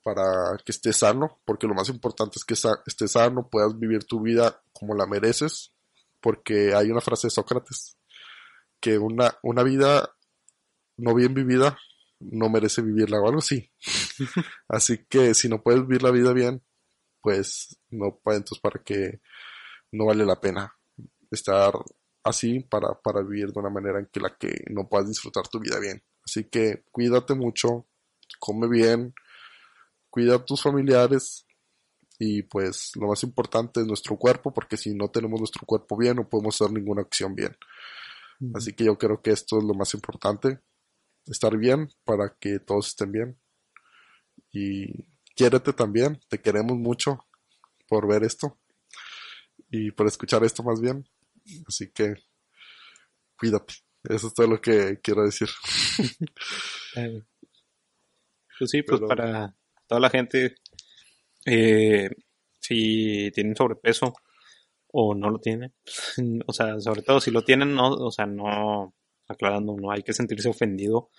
[0.02, 2.54] para que estés sano, porque lo más importante es que
[2.86, 5.72] estés sano, puedas vivir tu vida como la mereces,
[6.20, 7.96] porque hay una frase de Sócrates,
[8.78, 10.10] que una, una vida
[10.98, 11.78] no bien vivida
[12.20, 13.70] no merece vivirla o algo así.
[14.68, 16.62] así que si no puedes vivir la vida bien,
[17.24, 19.22] pues no, entonces para que
[19.92, 20.76] no vale la pena
[21.30, 21.72] estar
[22.22, 25.58] así para, para vivir de una manera en que la que no puedas disfrutar tu
[25.58, 26.04] vida bien.
[26.22, 27.86] Así que cuídate mucho,
[28.38, 29.14] come bien,
[30.10, 31.46] cuida a tus familiares
[32.18, 36.16] y pues lo más importante es nuestro cuerpo porque si no tenemos nuestro cuerpo bien
[36.16, 37.56] no podemos hacer ninguna acción bien.
[38.54, 40.60] Así que yo creo que esto es lo más importante,
[41.24, 43.40] estar bien para que todos estén bien.
[44.52, 47.26] Y quiérete también, te queremos mucho
[47.88, 48.58] por ver esto
[49.70, 51.08] y por escuchar esto más bien.
[51.66, 52.14] Así que
[53.38, 53.74] cuídate.
[54.04, 55.48] Eso es todo lo que quiero decir.
[58.58, 59.54] pues sí, pues para
[59.86, 60.56] toda la gente,
[61.46, 62.10] eh,
[62.60, 64.14] si tienen sobrepeso
[64.88, 65.72] o no lo tienen,
[66.46, 68.94] o sea, sobre todo si lo tienen, no, o sea, no,
[69.26, 71.10] aclarando, no hay que sentirse ofendido,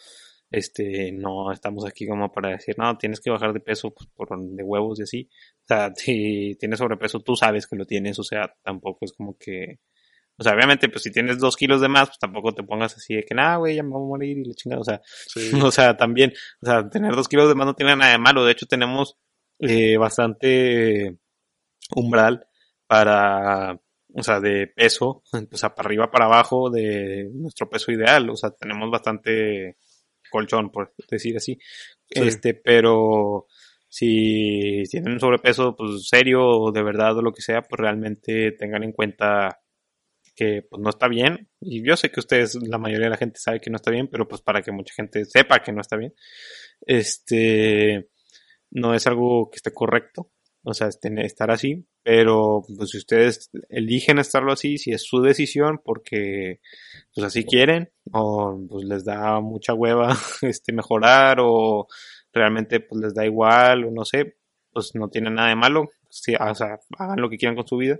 [0.52, 4.30] este, no estamos aquí como para decir, no, tienes que bajar de peso pues, por
[4.40, 5.30] de huevos y así,
[5.64, 9.38] o sea, si tienes sobrepeso, tú sabes que lo tienes, o sea, tampoco es como
[9.38, 9.80] que,
[10.38, 13.16] o sea, obviamente, pues si tienes dos kilos de más, pues tampoco te pongas así
[13.16, 14.82] de que, nada, güey, ya me voy a morir y la chingada.
[14.82, 15.02] O sea,
[15.64, 18.44] o sea, también, o sea, tener dos kilos de más no tiene nada de malo.
[18.44, 19.18] De hecho, tenemos
[19.60, 21.18] eh, bastante
[21.96, 22.48] umbral
[22.88, 23.80] para,
[24.14, 28.30] o sea, de peso, o sea, para arriba, para abajo de nuestro peso ideal.
[28.30, 29.78] O sea, tenemos bastante
[30.36, 31.58] colchón, por decir así.
[32.10, 33.48] Este, pero
[33.88, 38.92] si tienen sobrepeso, pues serio, de verdad o lo que sea, pues realmente tengan en
[38.92, 39.62] cuenta
[40.36, 41.50] que pues no está bien.
[41.62, 44.10] Y yo sé que ustedes, la mayoría de la gente sabe que no está bien,
[44.12, 46.14] pero pues para que mucha gente sepa que no está bien,
[46.82, 48.10] este,
[48.72, 50.32] no es algo que esté correcto.
[50.66, 55.80] O sea, estar así, pero pues si ustedes eligen estarlo así, si es su decisión,
[55.84, 56.60] porque
[57.14, 60.10] pues así quieren, o pues les da mucha hueva
[60.42, 61.88] este mejorar, o
[62.34, 64.38] realmente pues les da igual, o no sé,
[64.72, 67.78] pues no tiene nada de malo, si, o sea, hagan lo que quieran con su
[67.78, 68.00] vida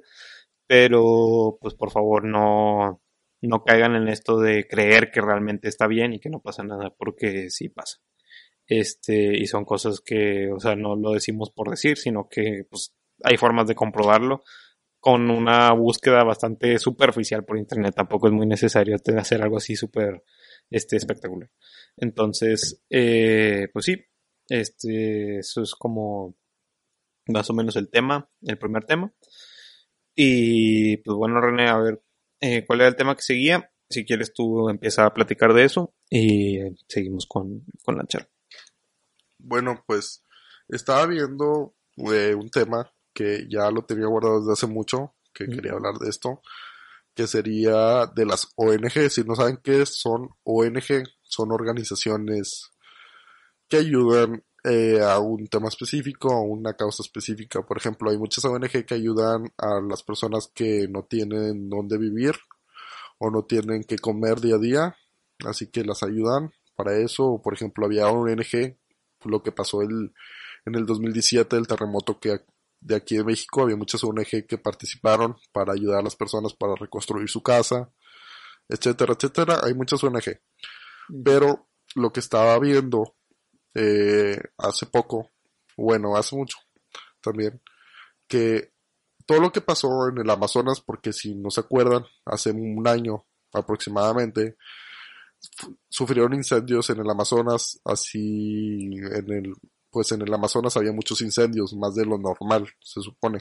[0.68, 3.02] pero pues por favor no,
[3.42, 6.94] no caigan en esto de creer que realmente está bien y que no pasa nada,
[6.98, 8.00] porque sí pasa.
[8.68, 12.96] Este, y son cosas que, o sea, no lo decimos por decir, sino que pues
[13.24, 14.44] hay formas de comprobarlo,
[15.06, 17.94] con una búsqueda bastante superficial por internet.
[17.96, 20.24] Tampoco es muy necesario hacer algo así súper
[20.72, 21.52] este, espectacular.
[21.96, 23.98] Entonces, eh, pues sí,
[24.50, 26.36] este, eso es como
[27.28, 29.14] más o menos el tema, el primer tema.
[30.16, 32.02] Y pues bueno, René, a ver,
[32.42, 33.72] eh, ¿cuál era el tema que seguía?
[33.88, 38.35] Si quieres tú empieza a platicar de eso y seguimos con, con la charla.
[39.46, 40.24] Bueno, pues
[40.68, 45.74] estaba viendo eh, un tema que ya lo tenía guardado desde hace mucho, que quería
[45.74, 46.42] hablar de esto,
[47.14, 49.10] que sería de las ONG.
[49.12, 52.72] Si no saben qué son ONG, son organizaciones
[53.68, 57.62] que ayudan eh, a un tema específico, a una causa específica.
[57.62, 62.34] Por ejemplo, hay muchas ONG que ayudan a las personas que no tienen dónde vivir
[63.20, 64.96] o no tienen que comer día a día,
[65.46, 67.40] así que las ayudan para eso.
[67.44, 68.76] Por ejemplo, había ONG,
[69.26, 70.14] lo que pasó el,
[70.66, 72.42] en el 2017, el terremoto que
[72.86, 76.76] de aquí de México, había muchas ONG que participaron para ayudar a las personas para
[76.76, 77.92] reconstruir su casa,
[78.70, 79.60] etcétera, etcétera.
[79.64, 80.40] Hay muchas ONG.
[81.24, 83.16] Pero lo que estaba viendo
[83.74, 85.32] eh, hace poco,
[85.78, 86.58] bueno, hace mucho
[87.22, 87.60] también,
[88.28, 88.72] que
[89.26, 93.26] todo lo que pasó en el Amazonas, porque si no se acuerdan, hace un año
[93.52, 94.58] aproximadamente,
[95.90, 99.54] sufrieron incendios en el Amazonas, así en el,
[99.90, 103.40] pues en el Amazonas había muchos incendios, más de lo normal, se supone.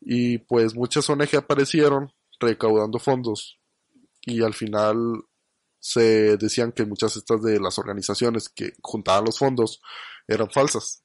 [0.00, 3.58] Y pues muchas ONG aparecieron recaudando fondos
[4.22, 4.96] y al final
[5.78, 9.80] se decían que muchas estas de las organizaciones que juntaban los fondos
[10.26, 11.02] eran falsas,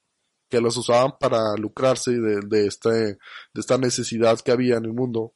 [0.49, 3.17] que los usaban para lucrarse de, de, este, de
[3.55, 5.33] esta necesidad que había en el mundo,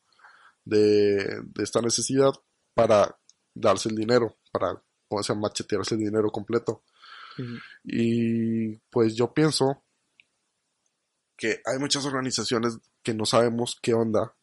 [0.63, 2.33] de, de esta necesidad
[2.73, 3.18] para
[3.59, 6.83] darse el dinero, para, como se machetearse el dinero completo.
[7.83, 9.83] Y pues yo pienso
[11.37, 14.35] que hay muchas organizaciones que no sabemos qué onda,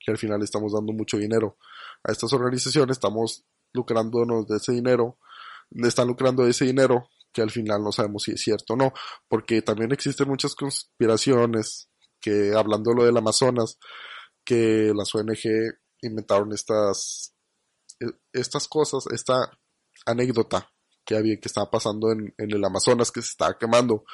[0.00, 1.56] que al final estamos dando mucho dinero.
[2.02, 5.18] A estas organizaciones estamos lucrándonos de ese dinero,
[5.70, 8.92] están lucrando de ese dinero que al final no sabemos si es cierto o no,
[9.28, 11.88] porque también existen muchas conspiraciones
[12.20, 13.78] que hablando lo del Amazonas,
[14.44, 17.33] que las ONG inventaron estas
[18.32, 19.50] estas cosas, esta
[20.06, 20.70] anécdota
[21.04, 24.04] que había que estaba pasando en, el Amazonas que se estaba quemando.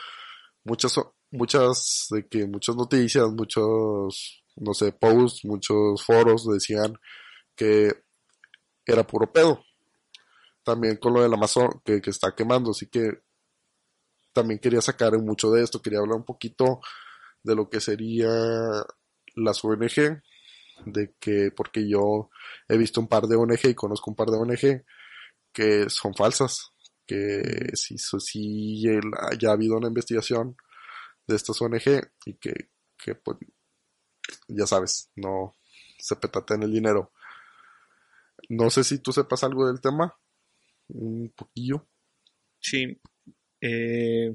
[0.64, 6.94] Muchas muchas de que muchas noticias, muchos no sé, posts, muchos foros decían
[7.54, 8.04] que
[8.84, 9.62] era puro pedo.
[10.62, 13.22] También con lo del Amazon que, que está quemando, así que
[14.32, 16.80] también quería sacar mucho de esto, quería hablar un poquito
[17.42, 18.28] de lo que sería
[19.34, 20.22] las ONG,
[20.86, 22.30] de que, porque yo
[22.68, 24.84] he visto un par de ONG y conozco un par de ONG
[25.52, 26.72] que son falsas,
[27.06, 30.56] que si, si ya ha habido una investigación
[31.26, 33.38] de estas ONG y que, que pues,
[34.48, 35.56] ya sabes, no
[35.98, 37.12] se petaten el dinero.
[38.48, 40.16] No sé si tú sepas algo del tema,
[40.88, 41.86] un poquillo.
[42.58, 43.00] Sí.
[43.60, 44.34] Eh,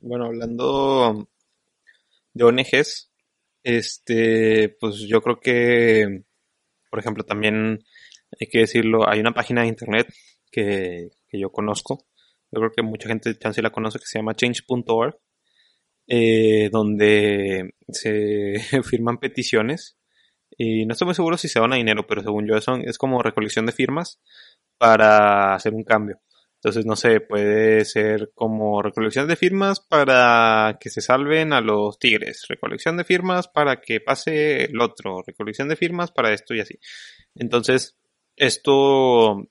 [0.00, 1.28] bueno, hablando
[2.32, 3.10] de ONGs,
[3.66, 6.22] este, pues yo creo que,
[6.88, 7.80] por ejemplo, también
[8.40, 10.06] hay que decirlo, hay una página de internet
[10.52, 12.06] que, que yo conozco,
[12.52, 15.16] yo creo que mucha gente chance la conoce, que se llama change.org,
[16.06, 19.98] eh, donde se firman peticiones
[20.56, 22.98] y no estoy muy seguro si se van a dinero, pero según yo son, es
[22.98, 24.20] como recolección de firmas
[24.78, 26.20] para hacer un cambio.
[26.66, 31.96] Entonces, no sé, puede ser como recolección de firmas para que se salven a los
[32.00, 36.60] tigres, recolección de firmas para que pase el otro, recolección de firmas para esto y
[36.60, 36.80] así.
[37.36, 37.96] Entonces,
[38.34, 39.48] esto,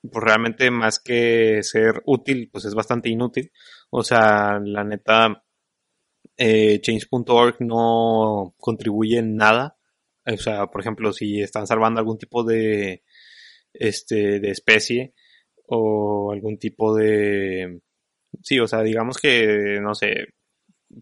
[0.00, 3.50] pues realmente más que ser útil, pues es bastante inútil.
[3.90, 5.42] O sea, la neta,
[6.36, 9.78] eh, change.org no contribuye en nada
[10.24, 13.02] o sea, por ejemplo, si están salvando algún tipo de,
[13.72, 15.14] este, de especie
[15.74, 17.80] o algún tipo de,
[18.42, 20.28] sí, o sea, digamos que, no sé,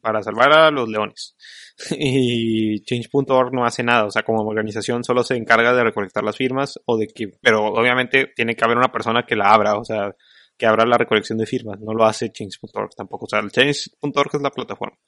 [0.00, 1.36] para salvar a los leones.
[1.98, 6.36] Y Change.org no hace nada, o sea, como organización solo se encarga de recolectar las
[6.36, 9.84] firmas o de que, pero obviamente tiene que haber una persona que la abra, o
[9.84, 10.14] sea,
[10.58, 14.30] que abra la recolección de firmas, no lo hace Change.org tampoco, o sea, el Change.org
[14.34, 14.98] es la plataforma.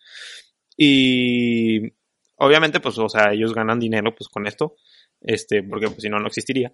[0.77, 1.93] Y
[2.43, 4.75] Obviamente, pues, o sea, ellos ganan dinero, pues, con esto,
[5.21, 6.73] este, porque, pues, si no, no existiría.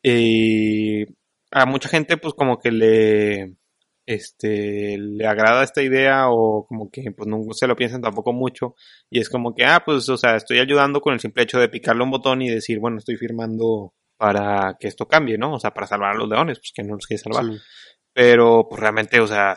[0.00, 1.04] Y
[1.50, 3.56] a mucha gente, pues, como que le,
[4.06, 8.74] este, le agrada esta idea o como que, pues, no se lo piensan tampoco mucho.
[9.10, 11.68] Y es como que, ah, pues, o sea, estoy ayudando con el simple hecho de
[11.68, 15.54] picarle un botón y decir, bueno, estoy firmando para que esto cambie, ¿no?
[15.54, 17.44] O sea, para salvar a los leones, pues, que no los quiere salvar.
[18.12, 19.56] Pero, pues, realmente, o sea,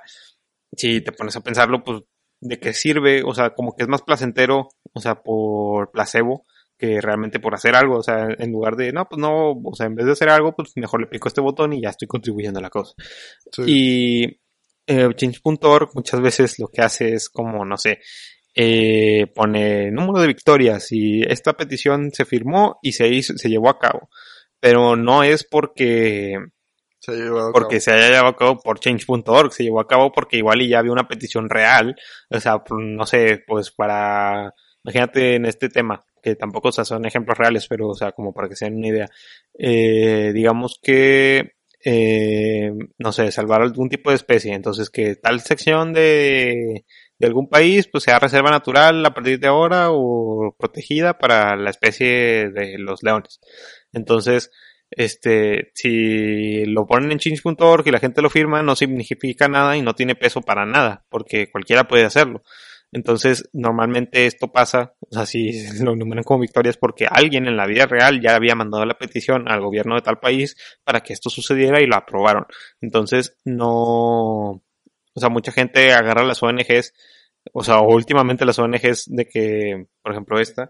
[0.75, 2.01] si te pones a pensarlo, pues,
[2.41, 6.45] de qué sirve, o sea, como que es más placentero, o sea, por placebo,
[6.83, 9.85] que realmente por hacer algo, o sea, en lugar de, no, pues no, o sea,
[9.85, 12.59] en vez de hacer algo, pues mejor le pico este botón y ya estoy contribuyendo
[12.59, 12.93] a la cosa.
[13.53, 13.61] Sí.
[13.65, 14.23] Y
[14.87, 17.99] eh, Change.org muchas veces lo que hace es como, no sé,
[18.53, 23.69] eh, pone número de victorias y esta petición se firmó y se hizo, se llevó
[23.69, 24.09] a cabo.
[24.59, 26.35] Pero no es porque,
[26.99, 27.79] Se a porque cabo.
[27.81, 30.79] se haya llevado a cabo por change.org, se llevó a cabo porque igual y ya
[30.79, 31.95] había una petición real,
[32.29, 34.53] o sea, por- no sé, pues para,
[34.83, 38.55] imagínate en este tema, que tampoco son ejemplos reales, pero o sea, como para que
[38.55, 39.09] se den una idea,
[39.59, 41.51] eh, digamos que,
[41.83, 46.85] eh, no sé, salvar algún tipo de especie, entonces que tal sección de,
[47.19, 51.69] de algún país, pues sea reserva natural a partir de ahora o protegida para la
[51.69, 53.39] especie de los leones.
[53.91, 54.49] Entonces,
[54.91, 59.81] este, si lo ponen en change.org y la gente lo firma, no significa nada y
[59.81, 62.43] no tiene peso para nada, porque cualquiera puede hacerlo.
[62.93, 65.51] Entonces, normalmente esto pasa, o sea, si
[65.83, 69.49] lo numeran como victorias porque alguien en la vida real ya había mandado la petición
[69.49, 72.45] al gobierno de tal país para que esto sucediera y lo aprobaron.
[72.81, 74.61] Entonces, no,
[75.15, 76.93] o sea, mucha gente agarra las ONGs,
[77.51, 80.69] o sea, últimamente las ONGs de que, por ejemplo, esta,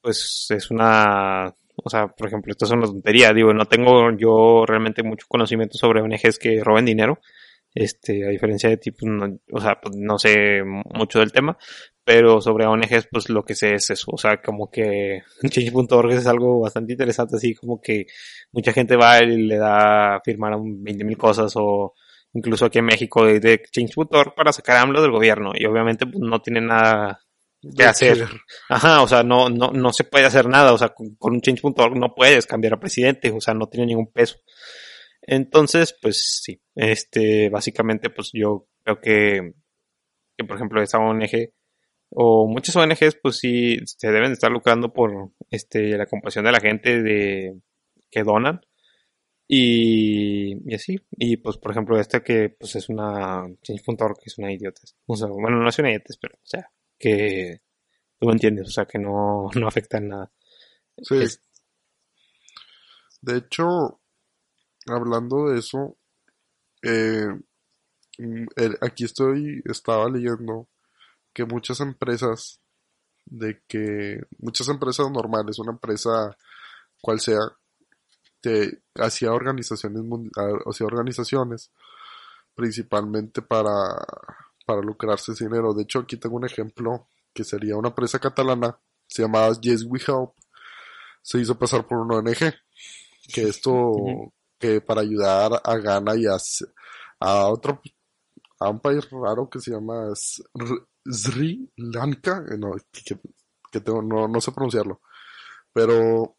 [0.00, 4.64] pues es una, o sea, por ejemplo, esto es una tontería, digo, no tengo yo
[4.66, 7.20] realmente mucho conocimiento sobre ONGs que roben dinero,
[7.74, 11.58] este, a diferencia de tipo, no, o sea, pues no sé mucho del tema,
[12.04, 16.26] pero sobre ONGs, pues lo que sé es eso, o sea, como que Change.org es
[16.26, 18.06] algo bastante interesante, así como que
[18.52, 21.94] mucha gente va y le da a firmar un 20 mil cosas o
[22.32, 26.06] incluso aquí en México de, de Change.org para sacar a AMLO del gobierno y obviamente
[26.06, 27.20] pues, no tiene nada
[27.76, 28.28] que hacer.
[28.68, 31.40] Ajá, o sea, no, no, no se puede hacer nada, o sea, con, con un
[31.40, 34.36] change.org no puedes cambiar a presidente, o sea, no tiene ningún peso.
[35.26, 39.54] Entonces, pues sí, este, básicamente, pues yo creo que,
[40.38, 41.52] que por ejemplo, esa ONG
[42.10, 46.52] o muchas ONGs, pues sí, se deben de estar lucrando por, este, la compasión de
[46.52, 47.60] la gente de,
[48.10, 48.60] que donan.
[49.48, 54.38] Y, y así, y pues por ejemplo esta que pues es una change.org que es
[54.38, 54.48] una
[55.06, 57.60] o sea, bueno no es una idiota, pero o sea, que
[58.18, 60.32] tú me entiendes, o sea, que no, no afecta en nada.
[61.02, 61.16] Sí.
[61.22, 61.42] Es-
[63.20, 64.00] De hecho,
[64.86, 65.96] hablando de eso,
[66.82, 67.26] eh,
[68.80, 70.68] aquí estoy, estaba leyendo
[71.32, 72.60] que muchas empresas,
[73.26, 76.36] de que muchas empresas normales, una empresa
[77.00, 77.40] cual sea,
[78.40, 81.70] te hacía organizaciones, mun- a- hacía organizaciones
[82.54, 83.72] principalmente para,
[84.66, 85.74] para lucrarse ese dinero.
[85.74, 88.78] De hecho, aquí tengo un ejemplo que sería una empresa catalana,
[89.08, 90.32] se llamaba Yes We Help,
[91.22, 92.54] se hizo pasar por una ONG,
[93.32, 93.72] que esto.
[94.86, 97.80] Para ayudar a Ghana y a, otro,
[98.60, 100.12] a un país raro que se llama
[101.04, 105.00] Sri Lanka, eh, no, que, no, no sé pronunciarlo,
[105.72, 106.36] pero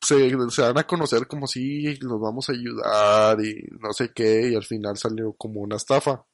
[0.00, 4.50] se, se dan a conocer como si los vamos a ayudar y no sé qué,
[4.50, 6.24] y al final salió como una estafa.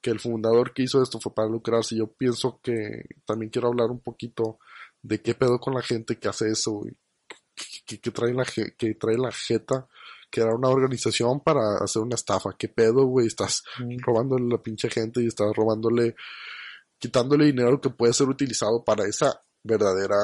[0.00, 1.96] Que el fundador que hizo esto fue para lucrarse.
[1.96, 4.60] Yo pienso que también quiero hablar un poquito
[5.02, 6.96] de qué pedo con la gente que hace eso, güey.
[7.96, 9.88] Que, trae la, que trae la jeta,
[10.30, 12.50] que era una organización para hacer una estafa.
[12.58, 13.26] ¿Qué pedo, güey?
[13.26, 13.62] Estás
[14.02, 16.14] robándole a la pinche gente y estás robándole,
[16.98, 20.16] quitándole dinero que puede ser utilizado para esa verdadera,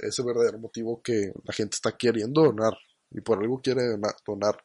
[0.00, 2.76] ese verdadero motivo que la gente está queriendo donar
[3.10, 4.64] y por algo quiere dona- donar.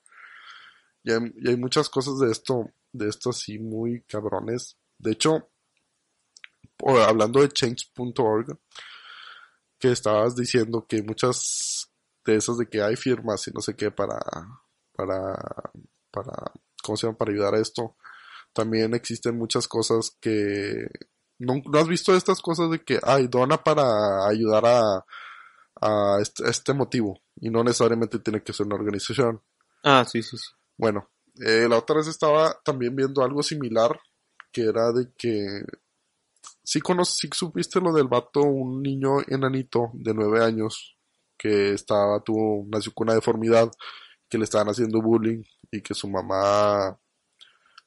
[1.04, 4.78] Y hay, y hay muchas cosas de esto, de esto así muy cabrones.
[5.00, 5.50] De hecho,
[6.86, 8.60] hablando de change.org,
[9.80, 11.90] que estabas diciendo que muchas
[12.26, 14.20] de esas de que hay firmas y no sé qué para,
[14.94, 15.36] para,
[16.12, 16.52] para,
[16.82, 17.18] ¿cómo se llama?
[17.18, 17.96] Para ayudar a esto.
[18.54, 20.88] También existen muchas cosas que,
[21.40, 25.06] ¿no, no has visto estas cosas de que, ay, dona para ayudar a,
[25.82, 27.20] a este, a este motivo?
[27.36, 29.42] Y no necesariamente tiene que ser una organización.
[29.84, 30.50] Ah, sí, sí, sí.
[30.78, 31.10] Bueno,
[31.46, 34.00] eh, la otra vez estaba también viendo algo similar,
[34.52, 35.64] que era de que
[36.64, 40.96] sí conoces, sí supiste lo del vato, un niño enanito de nueve años
[41.38, 43.72] que estaba, tuvo, nació con una deformidad,
[44.30, 46.98] que le estaban haciendo bullying y que su mamá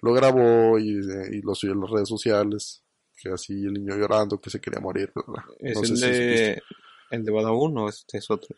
[0.03, 0.89] lo grabó y,
[1.33, 2.83] y lo subió en las redes sociales,
[3.17, 5.13] que así el niño llorando, que se quería morir.
[5.15, 5.47] bla, bla.
[5.61, 6.63] ¿Es No sé el si de,
[7.11, 8.57] el de Badabun o este es otro?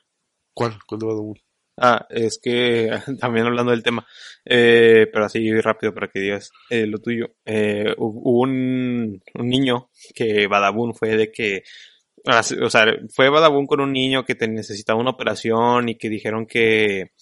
[0.55, 0.78] ¿Cuál?
[0.86, 1.39] ¿Cuál de Badabun?
[1.76, 4.07] Ah, es que también hablando del tema,
[4.45, 7.34] eh, pero así rápido para que digas eh, lo tuyo.
[7.45, 11.62] Eh, hu- hubo un, un niño que Badabun fue de que,
[12.24, 16.46] o sea, fue Badabun con un niño que te necesitaba una operación y que dijeron
[16.46, 17.12] que,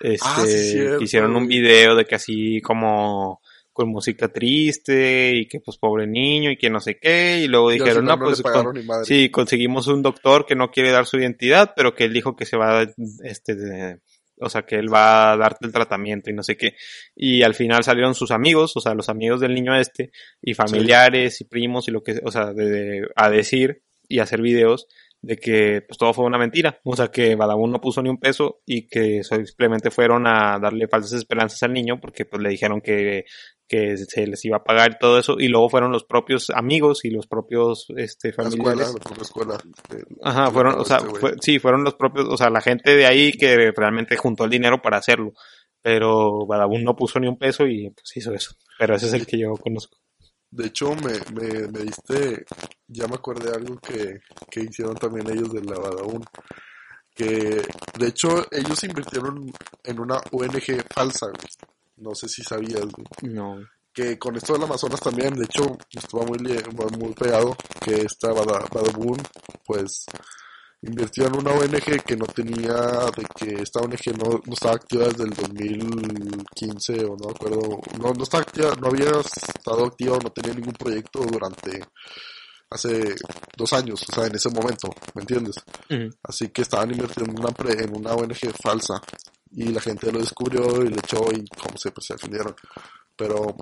[0.00, 3.40] este, Ah, sí, cierto, que hicieron un video de que así como
[3.72, 7.70] con música triste y que pues pobre niño y que no sé qué y luego
[7.84, 8.74] dijeron no pues pagaron con-
[9.06, 12.46] sí conseguimos un doctor que no quiere dar su identidad pero que él dijo que
[12.46, 12.84] se va
[13.22, 14.00] este de-
[14.42, 16.74] o sea que él va a darte el tratamiento y no sé qué.
[17.14, 20.10] Y al final salieron sus amigos o sea los amigos del niño este
[20.42, 24.42] y familiares y primos y lo que o sea de, de- a decir y hacer
[24.42, 24.86] videos
[25.22, 28.16] de que pues todo fue una mentira, o sea que Badabun no puso ni un
[28.18, 32.80] peso y que simplemente fueron a darle falsas esperanzas al niño porque pues le dijeron
[32.80, 33.26] que,
[33.68, 37.04] que se les iba a pagar y todo eso y luego fueron los propios amigos
[37.04, 38.94] y los propios este La escuela, familiares.
[38.94, 39.58] la propia escuela.
[40.22, 43.04] Ajá, fueron, o sea, este fue- sí, fueron los propios, o sea, la gente de
[43.04, 45.32] ahí que realmente juntó el dinero para hacerlo.
[45.82, 48.54] Pero Badabun no puso ni un peso y pues hizo eso.
[48.78, 49.96] Pero ese es el que yo conozco.
[50.50, 52.44] De hecho, me, me, me diste,
[52.88, 54.20] ya me acordé de algo que,
[54.50, 56.24] que hicieron también ellos de la Badaún.
[57.14, 57.62] Que,
[57.98, 59.52] de hecho, ellos invirtieron
[59.84, 61.26] en una ONG falsa.
[61.96, 62.84] No sé si sabías.
[63.22, 63.58] No.
[63.92, 66.38] Que con esto del Amazonas también, de hecho, estaba muy,
[66.98, 69.18] muy pegado, que esta Bada- Badaboom,
[69.66, 70.04] pues,
[70.82, 72.72] invirtió en una ONG que no tenía,
[73.14, 77.80] de que esta ONG no, no estaba activa desde el 2015 o no me acuerdo,
[77.98, 81.84] no, no estaba activa, no había estado activa o no tenía ningún proyecto durante
[82.70, 83.14] hace
[83.56, 85.56] dos años, o sea, en ese momento, ¿me entiendes?
[86.22, 89.00] Así que estaban invirtiendo en una, pre- en una ONG falsa
[89.52, 92.54] y la gente lo descubrió y le echó y como se, pues, se defendieron.
[93.16, 93.56] Pero,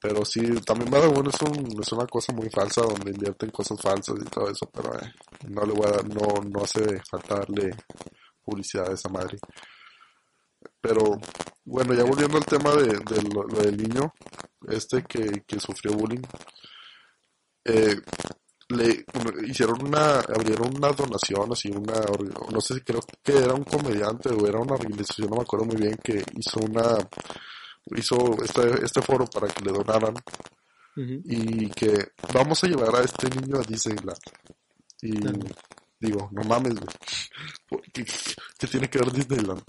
[0.00, 4.16] pero sí, también Badabun es, un, es una cosa muy falsa donde invierten cosas falsas
[4.20, 5.12] y todo eso, pero eh,
[5.48, 7.74] no le voy a no, no hace falta darle
[8.44, 9.38] publicidad a esa madre.
[10.80, 11.18] Pero
[11.64, 14.12] bueno, ya volviendo al tema de, de lo, del niño,
[14.68, 16.22] este que, sufrió bullying,
[17.64, 17.96] eh,
[18.68, 19.04] le
[19.46, 22.00] hicieron una, abrieron una donación, así una,
[22.52, 25.66] no sé si creo que era un comediante o era una organización, no me acuerdo
[25.66, 26.98] muy bien, que hizo una,
[27.94, 30.14] hizo este, este foro para que le donaran
[31.24, 34.18] y que vamos a llevar a este niño a Disneyland.
[35.02, 35.38] Y Claro.
[36.00, 37.82] digo, no mames, güey.
[37.92, 38.04] ¿Qué,
[38.58, 39.62] qué tiene que ver Disneyland?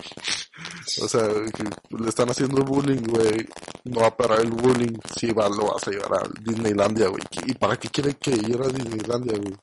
[1.01, 1.63] O sea, que
[1.97, 3.45] le están haciendo bullying, güey.
[3.83, 4.97] No va a parar el bullying.
[5.15, 7.21] Si va, lo vas a llevar a Disneylandia, güey.
[7.45, 9.55] ¿Y para qué quiere que ir a Disneylandia, güey?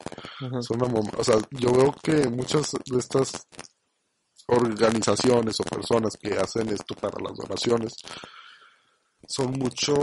[0.61, 3.47] Es una mom- o sea, yo veo que muchas de estas
[4.47, 7.95] organizaciones o personas que hacen esto para las donaciones
[9.29, 9.95] son mucho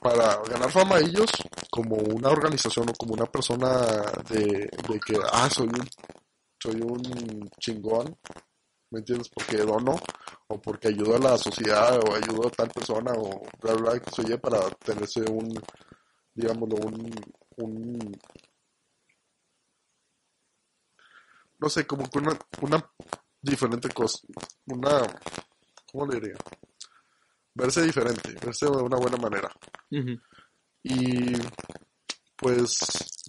[0.00, 1.30] para ganar fama ellos
[1.70, 4.68] como una organización o como una persona de,
[5.06, 5.88] que, ah, soy un,
[6.58, 8.16] soy un chingón,
[8.90, 9.28] ¿me entiendes?
[9.28, 9.98] Porque dono
[10.48, 14.10] o porque ayudo a la sociedad o ayudo a tal persona o bla, bla, que
[14.10, 15.52] se oye para tenerse un,
[16.34, 17.10] digámoslo, un,
[17.58, 18.18] un
[21.58, 22.90] no sé, como que una, una
[23.42, 24.18] diferente cosa,
[24.66, 25.02] una,
[25.92, 26.36] ¿cómo le diría?
[27.60, 29.50] Verse diferente, verse de una buena manera.
[30.82, 31.32] Y
[32.36, 32.78] pues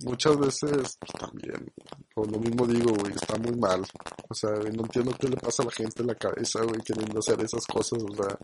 [0.06, 1.74] muchas veces pues, también,
[2.16, 3.86] por lo mismo digo, güey, está muy mal.
[4.30, 7.20] O sea, no entiendo qué le pasa a la gente en la cabeza, güey, queriendo
[7.20, 8.02] hacer esas cosas.
[8.04, 8.38] O sea,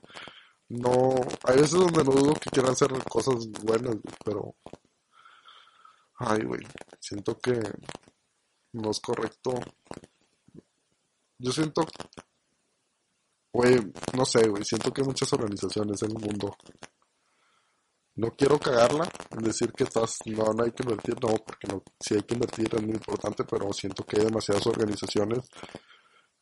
[0.67, 1.15] no,
[1.45, 4.55] hay veces donde no dudo que quieran hacer cosas buenas, güey, pero,
[6.17, 6.61] ay, güey,
[6.99, 7.61] siento que
[8.73, 9.53] no es correcto.
[11.39, 11.85] Yo siento,
[14.16, 16.55] no sé, siento que hay muchas organizaciones en el mundo
[18.18, 21.84] no quiero cagarla en decir que estás, no, no hay que invertir, no, porque no,
[21.99, 25.47] sí hay que invertir, es muy importante, pero siento que hay demasiadas organizaciones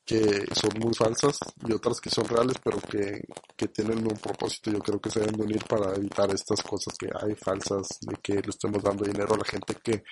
[0.05, 1.37] que son muy falsas
[1.67, 3.21] y otras que son reales, pero que,
[3.57, 4.71] que tienen un propósito.
[4.71, 8.15] Yo creo que se deben de unir para evitar estas cosas que hay falsas, de
[8.21, 10.03] que le estemos dando dinero a la gente que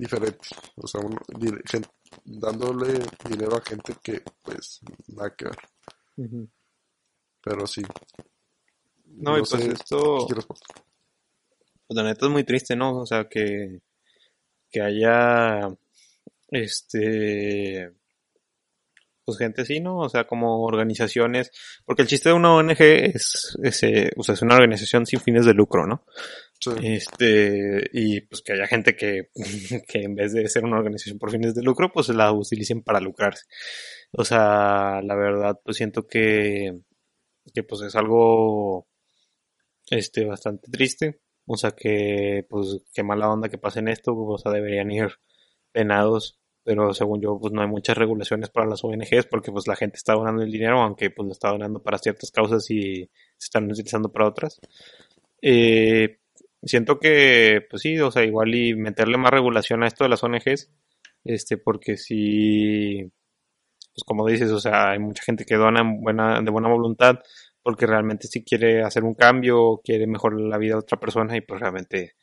[0.00, 1.86] diferente, o sea, uno- di- gen-
[2.24, 5.58] dándole dinero a gente que pues nada que ver,
[7.42, 7.82] pero sí.
[9.06, 10.26] No, y pues sé esto,
[11.86, 13.00] pues la neta es muy triste, ¿no?
[13.00, 13.80] O sea, que,
[14.70, 15.68] que haya,
[16.48, 17.92] este,
[19.30, 19.98] pues gente así, ¿no?
[19.98, 21.52] O sea, como organizaciones,
[21.84, 25.20] porque el chiste de una ONG es, es, eh, o sea, es una organización sin
[25.20, 26.04] fines de lucro, ¿no?
[26.58, 26.70] sí.
[26.82, 29.30] Este, y pues que haya gente que,
[29.88, 33.00] que en vez de ser una organización por fines de lucro, pues la utilicen para
[33.00, 33.44] lucrarse.
[34.12, 36.80] O sea, la verdad, pues siento que,
[37.54, 38.88] que pues es algo,
[39.90, 41.20] este, bastante triste.
[41.46, 45.08] O sea, que, pues, qué mala onda que pasen esto, o sea, deberían ir
[45.72, 46.39] penados.
[46.62, 49.96] Pero según yo, pues no hay muchas regulaciones para las ONGs porque pues la gente
[49.96, 53.08] está donando el dinero, aunque pues lo está donando para ciertas causas y
[53.38, 54.60] se están utilizando para otras.
[55.42, 56.18] Eh,
[56.62, 60.22] siento que, pues sí, o sea, igual y meterle más regulación a esto de las
[60.22, 60.70] ONGs,
[61.24, 63.10] este, porque si,
[63.94, 67.20] pues como dices, o sea, hay mucha gente que dona en buena, de buena voluntad,
[67.62, 71.40] porque realmente si quiere hacer un cambio, quiere mejorar la vida de otra persona y
[71.42, 72.14] pues realmente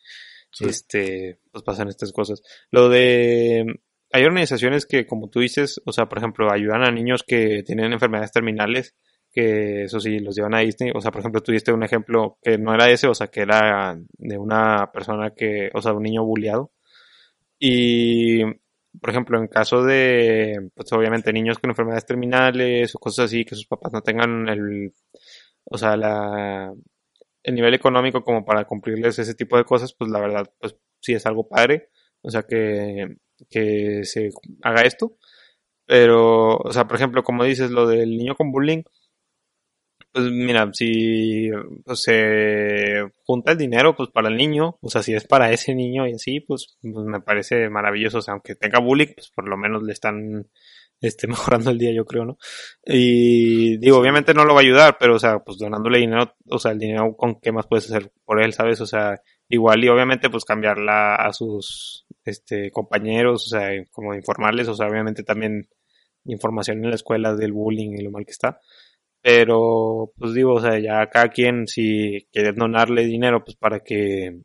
[0.60, 2.42] este pues pasan estas cosas.
[2.72, 3.82] Lo de
[4.12, 7.94] hay organizaciones que como tú dices, o sea, por ejemplo, ayudan a niños que tienen
[7.94, 8.96] enfermedades terminales
[9.32, 12.58] que eso sí los llevan a Disney, o sea, por ejemplo, tuviste un ejemplo que
[12.58, 16.26] no era ese, o sea, que era de una persona que, o sea, un niño
[16.26, 16.72] bulleado.
[17.60, 18.44] Y
[19.00, 23.56] por ejemplo, en caso de, pues obviamente niños con enfermedades terminales o cosas así, que
[23.56, 24.94] sus papás no tengan el,
[25.66, 26.74] o sea, la,
[27.44, 31.14] el nivel económico como para cumplirles ese tipo de cosas, pues la verdad, pues sí
[31.14, 31.90] es algo padre,
[32.22, 33.18] o sea, que,
[33.50, 34.30] que se
[34.64, 35.18] haga esto.
[35.86, 38.84] Pero, o sea, por ejemplo, como dices, lo del niño con bullying,
[40.18, 41.50] pues mira, si
[41.86, 45.76] pues, se junta el dinero pues para el niño, o sea, si es para ese
[45.76, 49.48] niño y así, pues, pues, me parece maravilloso, o sea, aunque tenga bullying, pues por
[49.48, 50.48] lo menos le están
[51.02, 52.38] este, mejorando el día, yo creo, ¿no?
[52.86, 56.60] Y digo, obviamente no lo va a ayudar, pero, o sea, pues donándole dinero, o
[56.60, 58.82] sea, el dinero con qué más puedes hacer por él, ¿sabes?
[58.82, 64.68] O sea, igual y obviamente pues cambiarla a sus, este, compañeros, o sea, como informarles,
[64.68, 65.68] o sea, obviamente también
[66.26, 68.60] información en la escuela del bullying y lo mal que está.
[69.22, 74.42] Pero, pues digo, o sea, ya cada quien, si quiere donarle dinero, pues para que,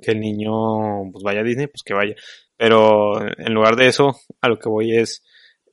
[0.00, 2.14] que el niño pues vaya a Disney, pues que vaya.
[2.56, 5.24] Pero en lugar de eso, a lo que voy es,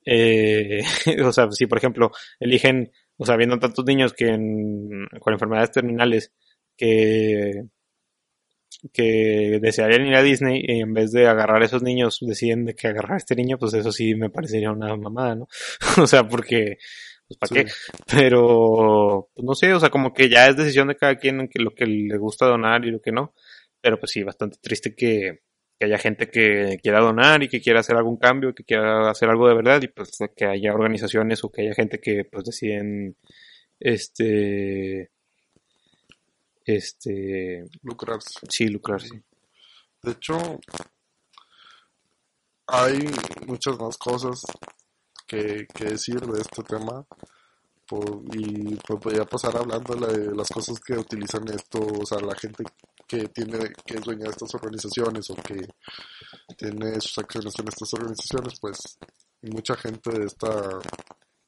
[0.04, 0.82] eh,
[1.24, 6.32] o sea, si por ejemplo eligen, o sea, viendo tantos niños que con enfermedades terminales
[6.76, 7.64] que
[8.92, 12.74] que desearían ir a Disney y en vez de agarrar a esos niños deciden de
[12.74, 15.48] que agarrar a este niño, pues eso sí me parecería una mamada, ¿no?
[16.02, 16.78] o sea, porque
[17.28, 17.70] pues para qué.
[18.10, 21.62] Pero, pues no sé, o sea, como que ya es decisión de cada quien que
[21.62, 23.34] lo que le gusta donar y lo que no.
[23.80, 25.40] Pero pues sí, bastante triste que,
[25.78, 29.28] que haya gente que quiera donar y que quiera hacer algún cambio, que quiera hacer
[29.28, 33.16] algo de verdad y pues que haya organizaciones o que haya gente que pues deciden
[33.80, 35.10] este
[36.64, 38.40] este lucrarse.
[38.48, 39.22] Sí, lucrarse.
[40.02, 40.38] De hecho,
[42.66, 42.98] hay
[43.46, 44.42] muchas más cosas
[45.26, 47.06] que, decir de este tema
[48.32, 52.64] y pues podría pasar hablando de las cosas que utilizan esto, o sea, la gente
[53.06, 55.68] que tiene, que es dueña de estas organizaciones o que
[56.56, 58.98] tiene sus acciones en estas organizaciones, pues
[59.42, 60.78] mucha gente de esta,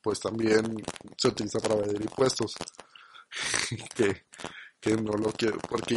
[0.02, 0.76] pues también
[1.16, 2.54] se utiliza para evadir impuestos,
[3.96, 4.26] que,
[4.84, 5.94] que no lo quiero, porque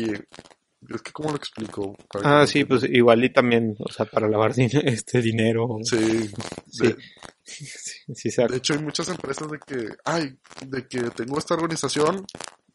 [0.89, 1.95] es que, ¿cómo lo explico?
[2.23, 5.79] ah, sí, pues igual y también, o sea, para lavar este dinero.
[5.83, 6.29] Sí,
[6.71, 6.95] sí.
[8.13, 12.25] sí, de hecho, hay muchas empresas de que, ay, de que tengo esta organización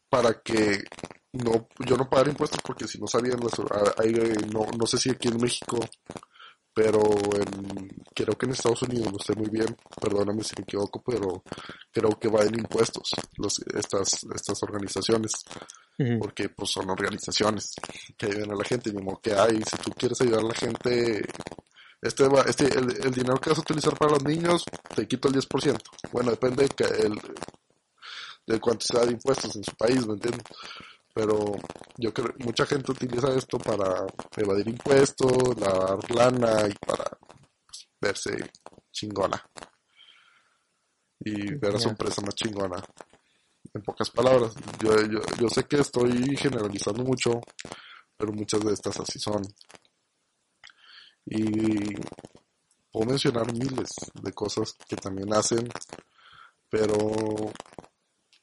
[0.09, 0.83] para que
[1.31, 5.37] no yo no pagar impuestos porque si no sabían, no, no sé si aquí en
[5.41, 5.79] México
[6.73, 7.01] pero
[7.35, 11.43] en, creo que en Estados Unidos, no sé muy bien, perdóname si me equivoco, pero
[11.91, 15.33] creo que va en impuestos los, estas, estas organizaciones,
[16.19, 17.73] porque pues son organizaciones
[18.17, 21.21] que ayudan a la gente, mismo que hay, si tú quieres ayudar a la gente,
[22.01, 24.63] este, va, este el, el, dinero que vas a utilizar para los niños,
[24.95, 25.77] te quito el 10%,
[26.11, 27.21] bueno, depende de, el,
[28.47, 30.43] de cuánto sea de impuestos en su país, ¿me entiendes?
[31.13, 31.53] Pero
[31.97, 34.05] yo creo mucha gente utiliza esto para
[34.35, 37.05] evadir impuestos, lavar lana y para
[37.65, 38.51] pues, verse
[38.91, 39.41] chingona
[41.19, 42.83] y ver a su empresa más chingona.
[43.73, 47.41] En pocas palabras, yo, yo, yo sé que estoy generalizando mucho,
[48.17, 49.41] pero muchas de estas así son.
[51.25, 51.95] Y
[52.91, 53.91] puedo mencionar miles
[54.21, 55.67] de cosas que también hacen,
[56.69, 56.97] pero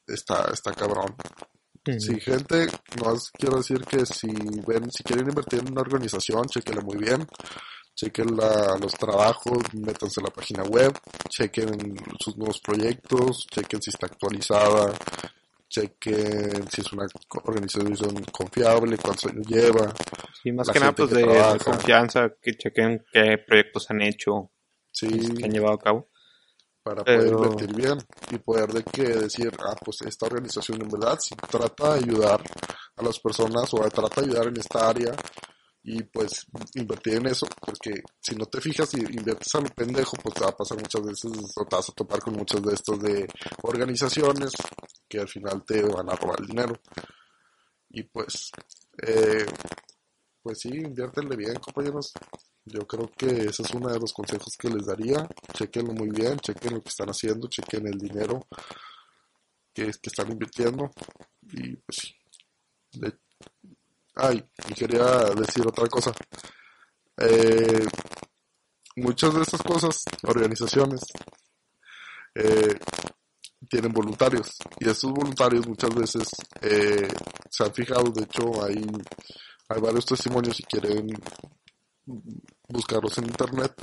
[0.07, 1.15] está, está cabrón.
[1.85, 2.67] Sí, gente,
[3.03, 4.29] más quiero decir que si
[4.67, 7.27] ven, si quieren invertir en una organización, chequenla muy bien,
[7.95, 10.93] chequen los trabajos, métanse a la página web,
[11.31, 14.93] chequen sus nuevos proyectos, chequen si está actualizada,
[15.71, 17.07] chequen si es una
[17.45, 19.95] organización confiable, cuántos años lleva.
[20.43, 24.51] Sí, más que nada pues de, confianza, que chequen qué proyectos han hecho,
[24.93, 25.09] sí.
[25.09, 26.11] que han llevado a cabo
[26.83, 27.99] para poder invertir bien
[28.31, 32.43] y poder de que decir, ah, pues esta organización en verdad si trata de ayudar
[32.97, 35.15] a las personas o trata de ayudar en esta área
[35.83, 40.17] y pues invertir en eso, porque si no te fijas y inviertes a lo pendejo,
[40.23, 42.75] pues te va a pasar muchas veces o te vas a topar con muchas de
[42.75, 43.27] estos de
[43.63, 44.53] organizaciones
[45.09, 46.79] que al final te van a robar el dinero.
[47.89, 48.51] Y pues,
[49.03, 49.47] eh,
[50.43, 52.13] pues sí, inviértenle bien, compañeros.
[52.73, 55.29] Yo creo que ese es uno de los consejos que les daría.
[55.53, 58.47] Chequenlo muy bien, chequen lo que están haciendo, chequen el dinero
[59.75, 60.91] que, que están invirtiendo.
[61.43, 62.15] Y pues sí.
[64.17, 66.13] Ay, y quería decir otra cosa.
[67.17, 67.87] Eh,
[68.97, 71.01] muchas de estas cosas, organizaciones,
[72.35, 72.79] eh,
[73.69, 74.59] tienen voluntarios.
[74.79, 76.29] Y esos voluntarios muchas veces
[76.61, 77.09] eh,
[77.49, 78.85] se han fijado, de hecho hay,
[79.69, 81.09] hay varios testimonios si quieren
[82.69, 83.75] buscarlos en internet,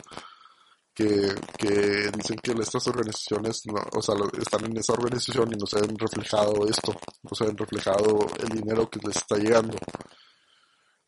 [0.94, 3.64] que, que dicen que estas organizaciones,
[3.94, 7.58] o sea, están en esa organización y no se han reflejado esto, no se han
[7.58, 9.78] reflejado el dinero que les está llegando.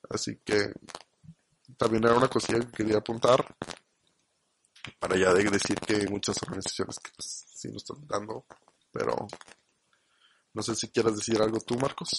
[0.09, 0.71] Así que
[1.77, 3.43] también era una cosilla que quería apuntar
[4.99, 8.45] para ya de decir que hay muchas organizaciones que pues, sí nos están dando,
[8.91, 9.27] pero
[10.53, 12.09] no sé si quieras decir algo tú, Marcos.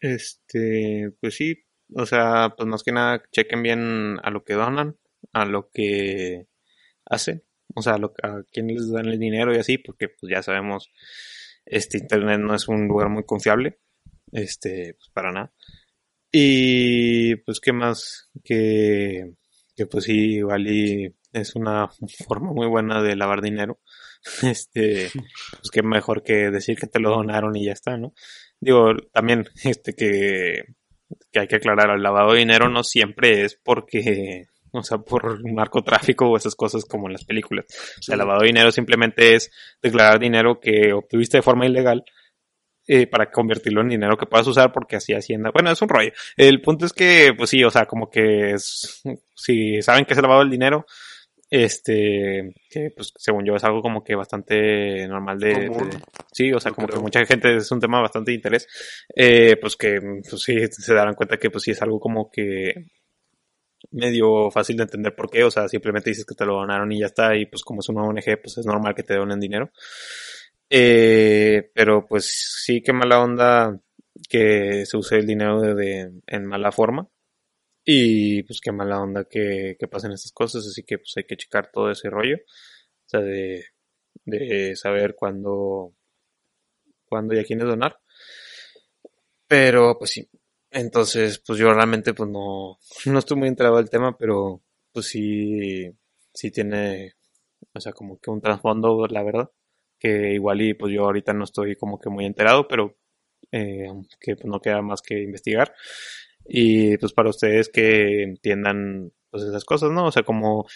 [0.00, 1.54] Este, pues sí,
[1.94, 4.96] o sea, pues más que nada chequen bien a lo que donan,
[5.32, 6.46] a lo que
[7.06, 10.30] hacen, o sea, a, lo, a quién les dan el dinero y así, porque pues
[10.30, 10.90] ya sabemos,
[11.64, 13.80] este internet no es un lugar muy confiable,
[14.32, 15.52] este, pues para nada.
[16.32, 19.34] Y pues qué más que,
[19.76, 20.66] que pues sí, igual
[21.32, 21.88] es una
[22.26, 23.80] forma muy buena de lavar dinero.
[24.42, 28.12] Este, pues qué mejor que decir que te lo donaron y ya está, ¿no?
[28.60, 30.64] Digo, también, este, que,
[31.32, 35.40] que hay que aclarar, el lavado de dinero no siempre es porque, o sea, por
[35.44, 37.66] narcotráfico o esas cosas como en las películas.
[37.98, 39.50] O sea, el lavado de dinero simplemente es
[39.82, 42.04] declarar dinero que obtuviste de forma ilegal
[42.86, 46.10] eh, para convertirlo en dinero que puedas usar porque así Hacienda, bueno, es un rollo.
[46.36, 49.02] El punto es que, pues sí, o sea, como que es,
[49.34, 50.86] si saben que es el lavado del dinero,
[51.50, 55.70] este, que pues según yo es algo como que bastante normal de,
[56.32, 58.68] sí, o sea, como que mucha gente es un tema bastante de interés,
[59.14, 62.86] eh, pues que pues sí, se darán cuenta que pues sí es algo como que
[63.92, 67.00] medio fácil de entender por qué, o sea, simplemente dices que te lo donaron y
[67.00, 69.70] ya está, y pues como es una ONG, pues es normal que te donen dinero.
[70.68, 72.26] Eh, pero pues
[72.64, 73.76] sí, qué mala onda
[74.28, 77.08] que se use el dinero de en mala forma.
[77.92, 81.36] Y pues qué mala onda que, que pasen estas cosas, así que pues hay que
[81.36, 82.36] checar todo ese rollo.
[82.36, 83.64] O sea, de,
[84.24, 85.92] de saber cuándo,
[87.04, 87.98] cuándo y a quiénes donar.
[89.48, 90.28] Pero pues sí.
[90.70, 94.62] Entonces, pues yo realmente pues no, no estoy muy enterado del tema, pero
[94.92, 95.90] pues sí,
[96.32, 97.14] sí tiene,
[97.74, 99.50] o sea, como que un trasfondo, la verdad.
[99.98, 102.96] Que igual y pues yo ahorita no estoy como que muy enterado, pero
[103.50, 103.88] eh,
[104.20, 105.74] que pues, no queda más que investigar
[106.46, 110.06] y pues para ustedes que entiendan pues esas cosas, ¿no?
[110.06, 110.66] O sea, como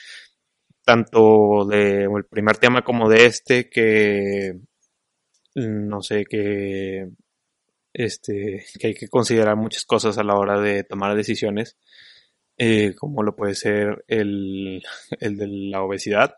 [0.85, 4.59] tanto de el primer tema como de este que
[5.55, 7.09] no sé que
[7.93, 11.79] este que hay que considerar muchas cosas a la hora de tomar decisiones
[12.59, 14.83] eh, como lo puede ser el,
[15.21, 16.37] el de la obesidad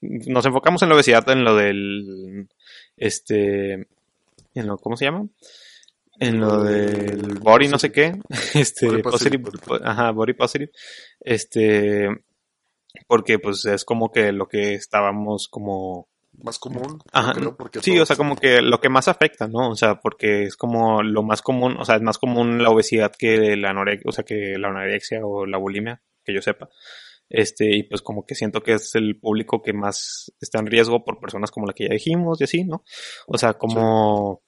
[0.00, 2.48] nos enfocamos en la obesidad en lo del
[2.96, 3.86] este
[4.54, 5.28] en lo cómo se llama
[6.18, 8.14] en lo del body no sé qué,
[8.54, 9.50] este, body positive,
[9.82, 10.70] ajá, body positive,
[11.20, 12.08] este,
[13.06, 16.08] porque pues es como que lo que estábamos como
[16.42, 17.00] más común.
[17.12, 17.34] Ajá,
[17.80, 19.70] sí, o sea, como que lo que más afecta, ¿no?
[19.70, 23.12] O sea, porque es como lo más común, o sea, es más común la obesidad
[23.16, 26.68] que la anorexia, o sea, que la anorexia o la bulimia, que yo sepa.
[27.28, 31.04] Este, y pues como que siento que es el público que más está en riesgo
[31.04, 32.84] por personas como la que ya dijimos y así, ¿no?
[33.26, 34.42] O sea, como,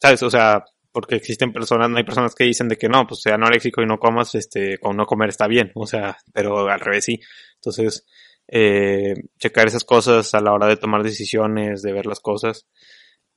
[0.00, 0.22] ¿sabes?
[0.22, 3.34] O sea, porque existen personas, no hay personas que dicen de que no, pues sea
[3.34, 7.04] anoréxico y no comas, este, con no comer está bien, o sea, pero al revés
[7.04, 7.20] sí.
[7.56, 8.06] Entonces,
[8.48, 12.66] eh, checar esas cosas a la hora de tomar decisiones, de ver las cosas.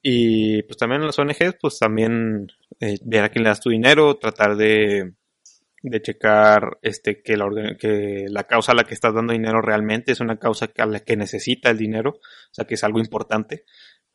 [0.01, 2.47] Y pues también las ONGs, pues también
[2.79, 5.13] eh, ver a quién le das tu dinero, tratar de,
[5.83, 7.47] de checar este que la,
[7.79, 11.01] que la causa a la que estás dando dinero realmente es una causa a la
[11.01, 13.65] que necesita el dinero, o sea que es algo importante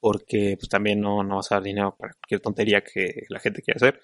[0.01, 3.62] porque pues también no, no vas a dar dinero para cualquier tontería que la gente
[3.62, 4.01] quiera hacer.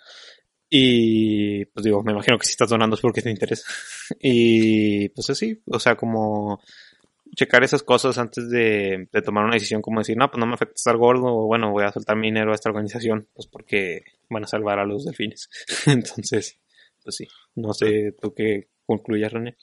[0.68, 3.64] Y pues digo, me imagino que si estás donando es porque te interesa.
[4.20, 6.60] y pues así, o sea, como
[7.36, 10.54] checar esas cosas antes de, de, tomar una decisión como decir, no, pues no me
[10.54, 14.02] afecta estar gordo, o bueno, voy a soltar mi dinero a esta organización, pues porque
[14.30, 15.50] van a salvar a los delfines.
[15.86, 16.58] Entonces,
[17.02, 19.56] pues sí, no sé tú qué concluyas, René.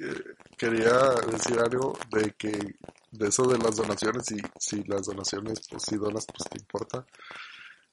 [0.00, 0.98] Eh, quería
[1.30, 2.52] decir algo de que
[3.14, 7.06] de eso de las donaciones y si las donaciones pues si donas pues te importa.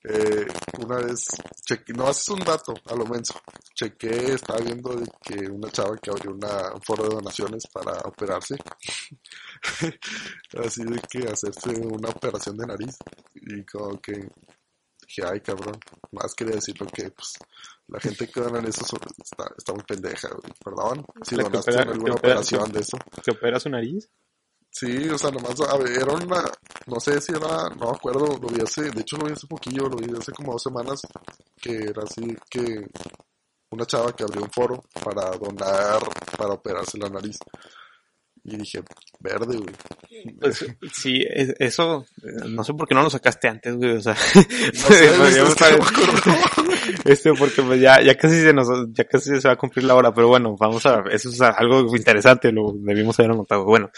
[0.04, 0.48] Eh,
[0.80, 1.28] una vez
[1.64, 3.32] cheque, no haces un dato a lo menos
[3.76, 8.00] chequé estaba viendo de que una chava que abrió una, un foro de donaciones para
[8.06, 8.56] operarse
[10.66, 12.98] así de que hacerse una operación de nariz
[13.36, 14.28] y como que
[15.06, 15.80] dije ay cabrón
[16.14, 17.34] más quería decirlo que pues
[17.90, 18.82] la gente que dona en eso
[19.24, 20.30] está, está muy pendeja
[20.66, 22.98] perdón si donaste en alguna operación de eso.
[23.24, 24.10] ¿se opera su nariz?
[24.72, 26.44] Sí, o sea, nomás, a ver, era una,
[26.88, 29.46] no sé si era, no me acuerdo, lo vi hace, de hecho lo vi hace
[29.46, 31.02] poquillo, lo vi hace como dos semanas,
[31.62, 32.88] que era así que
[33.70, 36.02] una chava que abrió un foro para donar,
[36.38, 37.38] para operarse la nariz.
[38.44, 38.82] Y dije,
[39.20, 39.76] verde, güey.
[40.39, 42.06] Pues, sí, es- eso,
[42.48, 44.42] no sé por qué no lo sacaste antes, güey, o sea, No
[44.96, 45.80] sé, podríamos estar-
[47.06, 49.96] este, porque pues ya, ya casi se nos, ya casi se va a cumplir la
[49.96, 53.64] hora, pero bueno, vamos a, eso es algo interesante, lo debimos haber anotado.
[53.66, 53.92] Bueno,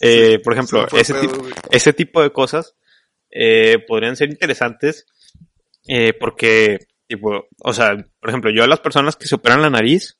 [0.00, 2.74] eh, por ejemplo, ese tipo, ese tipo de cosas
[3.30, 5.06] eh, podrían ser interesantes
[5.86, 9.70] eh, porque, tipo, o sea, por ejemplo, yo a las personas que se operan la
[9.70, 10.18] nariz,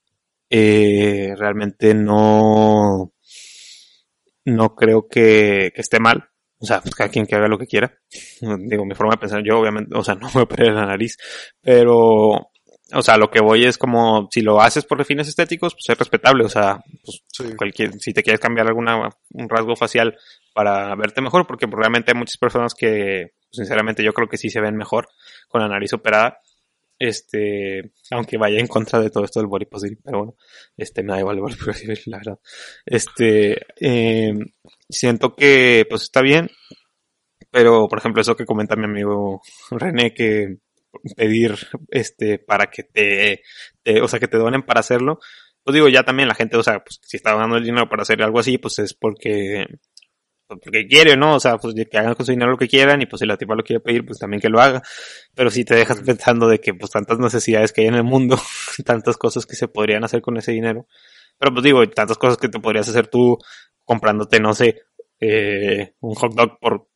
[0.50, 3.12] eh, realmente no,
[4.44, 6.28] no creo que, que esté mal.
[6.62, 7.94] O sea, pues cada quien que haga lo que quiera.
[8.40, 11.16] Digo, mi forma de pensar, yo obviamente, o sea, no me operé la nariz,
[11.62, 12.50] pero,
[12.92, 15.98] o sea, lo que voy es como, si lo haces por fines estéticos, pues es
[15.98, 17.56] respetable, o sea, pues Sí.
[17.56, 20.14] cualquier, si te quieres cambiar alguna, un rasgo facial
[20.52, 24.60] para verte mejor, porque realmente hay muchas personas que, sinceramente, yo creo que sí se
[24.60, 25.08] ven mejor
[25.48, 26.38] con la nariz operada.
[27.00, 30.36] Este, aunque vaya en contra de todo esto del body positive, pero bueno,
[30.76, 31.56] este, me da igual el body
[32.06, 32.38] la verdad.
[32.84, 34.34] Este, eh,
[34.86, 36.50] siento que, pues está bien,
[37.50, 39.40] pero, por ejemplo, eso que comenta mi amigo
[39.70, 40.58] René, que
[41.16, 41.54] pedir,
[41.88, 43.42] este, para que te,
[44.02, 45.20] o sea, que te donen para hacerlo,
[45.64, 48.02] pues digo, ya también la gente, o sea, pues si está dando el dinero para
[48.02, 49.66] hacer algo así, pues es porque,
[50.58, 51.36] porque quiere, ¿no?
[51.36, 53.36] O sea, pues que hagan con su dinero lo que quieran y pues si la
[53.36, 54.82] tipa lo quiere pedir, pues también que lo haga.
[55.34, 58.38] Pero si te dejas pensando de que pues tantas necesidades que hay en el mundo,
[58.84, 60.86] tantas cosas que se podrían hacer con ese dinero.
[61.38, 63.38] Pero pues digo, tantas cosas que te podrías hacer tú
[63.84, 64.82] comprándote, no sé,
[65.20, 66.88] eh, un hot dog por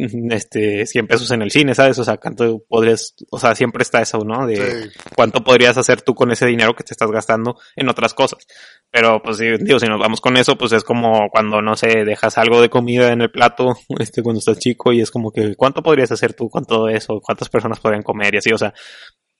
[0.30, 1.98] este 100 pesos en el cine, ¿sabes?
[1.98, 4.46] O sea, cuánto podrías, o sea, siempre está eso, ¿no?
[4.46, 4.90] De, Sí.
[5.14, 8.46] cuánto podrías hacer tú con ese dinero que te estás gastando en otras cosas.
[8.90, 12.38] Pero pues digo, si nos vamos con eso, pues es como cuando, no sé, dejas
[12.38, 15.82] algo de comida en el plato, este, cuando estás chico y es como que, ¿cuánto
[15.82, 17.20] podrías hacer tú con todo eso?
[17.20, 18.34] ¿Cuántas personas podrían comer?
[18.34, 18.72] Y así, o sea,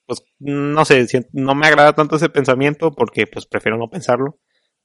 [0.06, 4.38] pues no sé, no me agrada tanto ese pensamiento porque pues prefiero no pensarlo.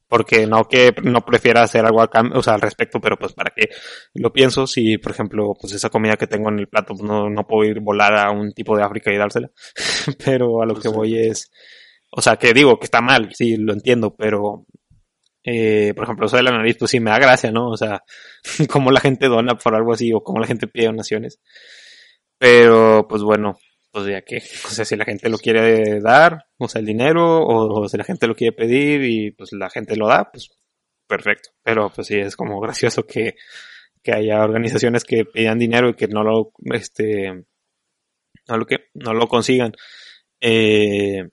[0.07, 2.03] Porque no que no prefiera hacer algo
[2.33, 3.69] o sea, al respecto, pero pues para qué
[4.13, 7.29] lo pienso si, por ejemplo, pues esa comida que tengo en el plato, pues no,
[7.29, 9.49] no puedo ir volar a un tipo de África y dársela.
[10.23, 11.51] pero a lo Pues que voy es,
[12.11, 14.65] o sea, que digo que está mal, sí, lo entiendo, pero,
[15.43, 17.69] eh, por ejemplo, eso de la nariz, pues sí me da gracia, ¿no?
[17.69, 18.03] O sea,
[18.69, 21.39] cómo la gente dona por algo así o cómo la gente pide donaciones.
[22.37, 23.57] Pero, pues bueno,
[23.95, 27.47] pues ya que, o sea, si la gente lo quiere dar, o sea, el dinero,
[27.47, 30.49] o, si la gente lo quiere pedir y pues la gente lo da, pues
[31.07, 31.51] perfecto.
[31.63, 33.35] Pero pues sí, es como gracioso que,
[34.03, 37.45] que haya organizaciones que pidan dinero y que no lo, este,
[38.49, 39.71] no lo que, no lo consigan.
[40.41, 41.29] Eh,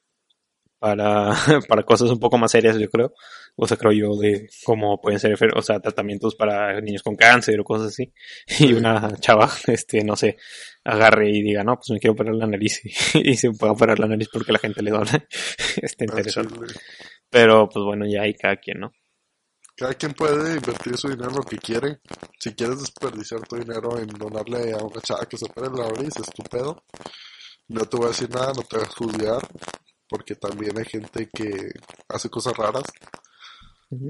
[0.78, 1.32] para,
[1.68, 3.12] para cosas un poco más serias, yo creo.
[3.54, 7.60] O sea, creo yo, de cómo pueden ser, o sea, tratamientos para niños con cáncer
[7.60, 8.12] o cosas así.
[8.60, 10.36] Y una chava, este, no sé,
[10.84, 12.90] agarre y diga, no, pues me quiero operar la nariz y,
[13.30, 15.26] y se puede operar la nariz porque la gente le dona.
[15.80, 16.54] Está interesante.
[17.30, 18.92] Pero, pues bueno, ya hay cada quien, ¿no?
[19.74, 22.00] Cada quien puede invertir su dinero en lo que quiere.
[22.38, 26.14] Si quieres desperdiciar tu dinero en donarle a una chava que se opere la nariz,
[26.16, 26.84] es tu pedo.
[27.68, 29.48] No te voy a decir nada, no te voy a juzgar,
[30.08, 31.70] porque también hay gente que
[32.08, 32.84] hace cosas raras.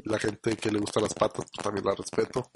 [0.05, 2.51] La gente que le gusta las patas, pues también la respeto.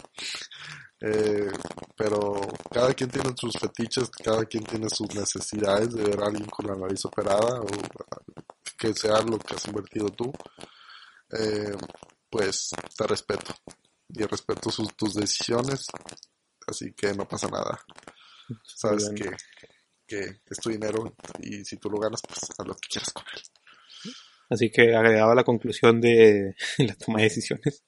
[1.01, 1.51] Eh,
[1.97, 6.49] pero cada quien tiene sus fetiches, cada quien tiene sus necesidades de ver a alguien
[6.49, 7.67] con la nariz operada o
[8.79, 10.33] que sea lo que has invertido tú.
[11.33, 11.75] Eh,
[12.31, 13.55] pues te respeto
[14.09, 15.87] y respeto sus, tus decisiones,
[16.67, 17.81] así que no pasa nada.
[18.63, 19.31] Sabes que,
[20.07, 23.25] que es tu dinero y si tú lo ganas, pues haz lo que quieras con
[23.35, 23.43] él.
[24.49, 27.83] Así que agregaba la conclusión de la toma de decisiones,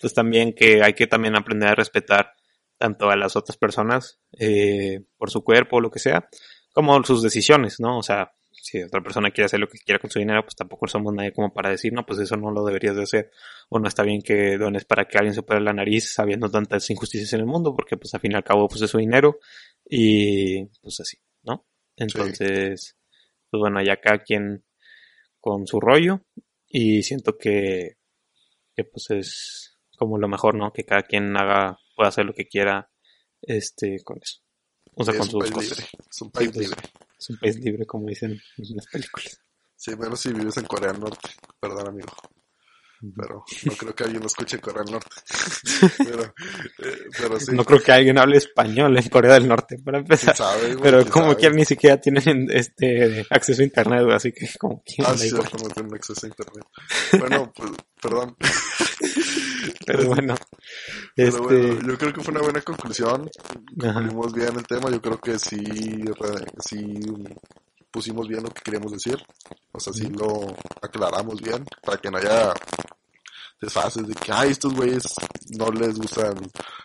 [0.00, 2.34] pues también que hay que también aprender a respetar
[2.78, 6.28] tanto a las otras personas eh, por su cuerpo o lo que sea,
[6.72, 7.98] como sus decisiones, ¿no?
[7.98, 10.86] O sea, si otra persona quiere hacer lo que quiera con su dinero, pues tampoco
[10.86, 13.30] somos nadie como para decir, no, pues eso no lo deberías de hacer,
[13.68, 16.88] o no está bien que dones para que alguien se opere la nariz sabiendo tantas
[16.90, 19.38] injusticias en el mundo, porque pues al fin y al cabo pues es su dinero
[19.84, 21.66] y pues así, ¿no?
[21.96, 22.96] Entonces,
[23.50, 24.64] pues bueno, ya cada quien
[25.44, 26.22] con su rollo
[26.66, 27.98] y siento que,
[28.74, 30.72] que pues es como lo mejor, ¿no?
[30.72, 32.90] Que cada quien haga, pueda hacer lo que quiera,
[33.42, 34.40] este, con eso.
[34.94, 35.78] O sea, Sí, con es un sus país cosas.
[35.78, 36.82] libre, es un país pues, libre.
[37.18, 39.38] Es un país libre, como dicen en las películas.
[39.76, 41.28] Sí, menos si vives en Corea del Norte,
[41.60, 42.08] perdón amigo.
[43.16, 45.10] Pero no creo que alguien lo escuche en Corea del Norte.
[45.98, 49.98] pero, eh, pero sí, No creo que alguien hable español en Corea del Norte, para
[49.98, 50.36] empezar.
[50.36, 51.36] sabe, Pero como sabe.
[51.36, 55.68] quiera ni siquiera tienen este acceso a internet, así que como quiera Ah, sí, no
[55.68, 56.64] tienen acceso a internet.
[57.18, 58.36] Bueno, pues, perdón.
[59.86, 60.34] Pero bueno,
[61.14, 63.30] Pero este, bueno, yo creo que fue una buena conclusión.
[63.78, 64.90] Concluimos bien el tema.
[64.90, 65.58] Yo creo que sí,
[66.64, 67.00] sí
[67.94, 69.16] pusimos bien lo que queríamos decir.
[69.70, 72.52] O sea, sí lo aclaramos bien para que no haya
[73.60, 75.04] desfases de que, ay, estos güeyes
[75.56, 76.34] no les gustan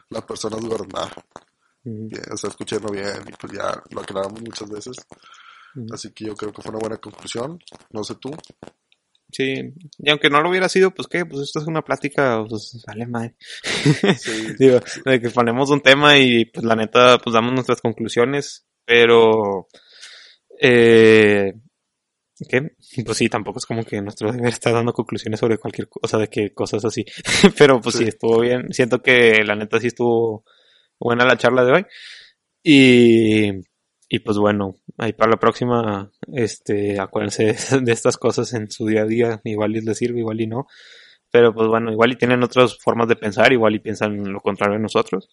[0.10, 1.12] las personas gobernadas.
[2.32, 4.98] O sea, escucharlo bien y pues ya lo aclaramos muchas veces.
[5.92, 7.60] Así que yo creo que fue una buena conclusión.
[7.90, 8.30] No sé tú.
[9.32, 12.84] Sí, y aunque no lo hubiera sido, pues qué, pues esto es una plática, pues
[12.86, 13.36] vale madre.
[14.20, 14.54] Sí.
[14.60, 19.68] Digo, de que ponemos un tema y pues la neta, pues damos nuestras conclusiones, pero
[20.60, 21.54] eh,
[22.48, 22.72] ¿Qué?
[23.04, 26.30] Pues sí, tampoco es como que nuestro deber estar dando conclusiones sobre cualquier cosa, de
[26.30, 27.06] que cosas así.
[27.58, 28.06] Pero pues sí.
[28.06, 28.72] estuvo bien.
[28.72, 30.46] Siento que la neta sí estuvo
[31.00, 31.86] buena la charla de hoy.
[32.64, 33.52] Y,
[34.08, 39.02] y pues bueno, ahí para la próxima, este, acuérdense de estas cosas en su día
[39.02, 39.42] a día.
[39.44, 40.68] Igual les sirve, igual y no.
[41.32, 44.78] Pero pues bueno, igual y tienen otras formas de pensar, igual y piensan lo contrario
[44.78, 45.30] de nosotros.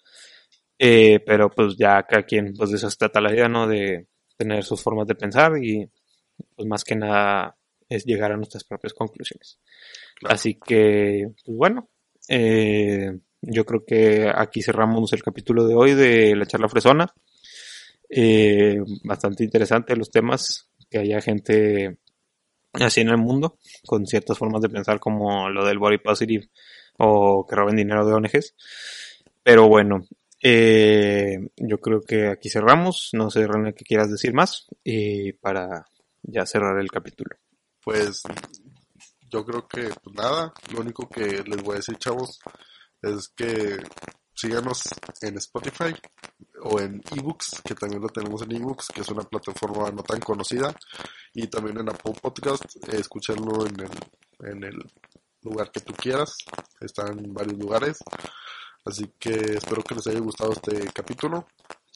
[0.78, 3.66] Eh, pero pues ya cada quien, pues de eso se trata la vida, ¿no?
[3.66, 5.88] De tener sus formas de pensar y
[6.54, 7.56] pues más que nada
[7.88, 9.58] es llegar a nuestras propias conclusiones.
[10.24, 11.88] Así que, pues bueno,
[12.28, 17.12] eh, yo creo que aquí cerramos el capítulo de hoy de la charla fresona.
[18.08, 21.98] Eh, bastante interesante los temas, que haya gente
[22.72, 26.48] así en el mundo, con ciertas formas de pensar como lo del body positive
[26.98, 28.54] o que roben dinero de ONGs.
[29.42, 30.06] Pero bueno,
[30.42, 33.10] eh, yo creo que aquí cerramos.
[33.12, 35.86] No sé, René, qué quieras decir más y para
[36.22, 37.36] ya cerrar el capítulo.
[37.82, 38.22] Pues
[39.30, 42.38] yo creo que pues nada, lo único que les voy a decir, chavos,
[43.02, 43.76] es que
[44.34, 44.82] síganos
[45.22, 45.94] en Spotify
[46.62, 50.20] o en eBooks, que también lo tenemos en eBooks, que es una plataforma no tan
[50.20, 50.74] conocida,
[51.32, 54.76] y también en Apple Podcast, escúchenlo en el, en el
[55.42, 56.36] lugar que tú quieras,
[56.80, 57.98] está en varios lugares,
[58.86, 61.46] así que espero que les haya gustado este capítulo.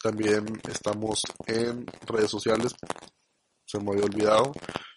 [0.03, 2.75] También estamos en redes sociales
[3.71, 4.53] se me había olvidado.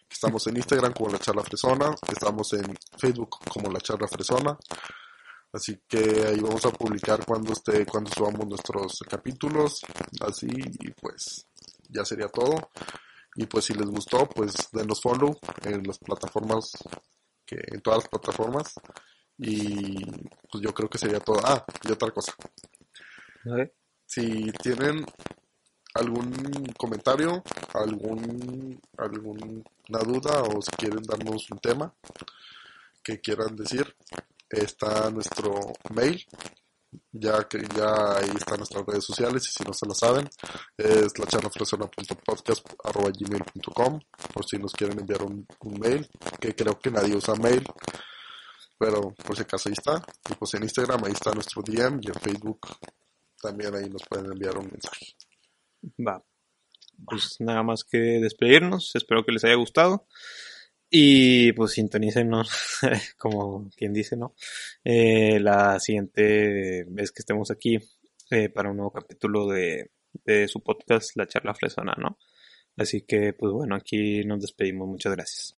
[0.10, 4.58] Estamos en Instagram como La Charla Fresona, estamos en Facebook como La Charla Fresona.
[5.52, 9.82] Así que ahí vamos a publicar cuando esté, cuando subamos nuestros capítulos,
[10.22, 11.46] así y pues
[11.90, 12.72] ya sería todo.
[13.36, 16.72] Y pues si les gustó, pues denos follow en las plataformas,
[17.46, 18.74] que en todas las plataformas.
[19.38, 20.06] Y
[20.52, 21.40] pues yo creo que sería todo.
[21.44, 22.34] Ah, y otra cosa.
[24.06, 25.06] Si tienen
[25.96, 31.94] algún comentario, algún alguna duda o si quieren darnos un tema
[33.04, 33.96] que quieran decir,
[34.50, 36.26] está nuestro mail,
[37.12, 40.30] ya que ya ahí están nuestras redes sociales y si no se lo saben,
[40.78, 41.26] es la
[43.12, 44.00] gmail.com
[44.34, 46.10] por si nos quieren enviar un, un mail,
[46.40, 47.64] que creo que nadie usa mail,
[48.84, 52.08] pero por si acaso ahí está, y pues en Instagram ahí está nuestro DM y
[52.08, 52.68] en Facebook
[53.42, 55.16] también ahí nos pueden enviar un mensaje.
[56.06, 56.22] Va.
[57.06, 58.92] Pues nada más que despedirnos.
[58.96, 60.06] Espero que les haya gustado.
[60.90, 62.50] Y pues sintonícenos,
[63.18, 64.36] como quien dice, ¿no?
[64.84, 67.80] Eh, la siguiente vez que estemos aquí
[68.32, 69.92] eh, para un nuevo capítulo de,
[70.26, 72.18] de su podcast, La Charla Fresona, ¿no?
[72.76, 74.90] Así que, pues bueno, aquí nos despedimos.
[74.90, 75.56] Muchas gracias.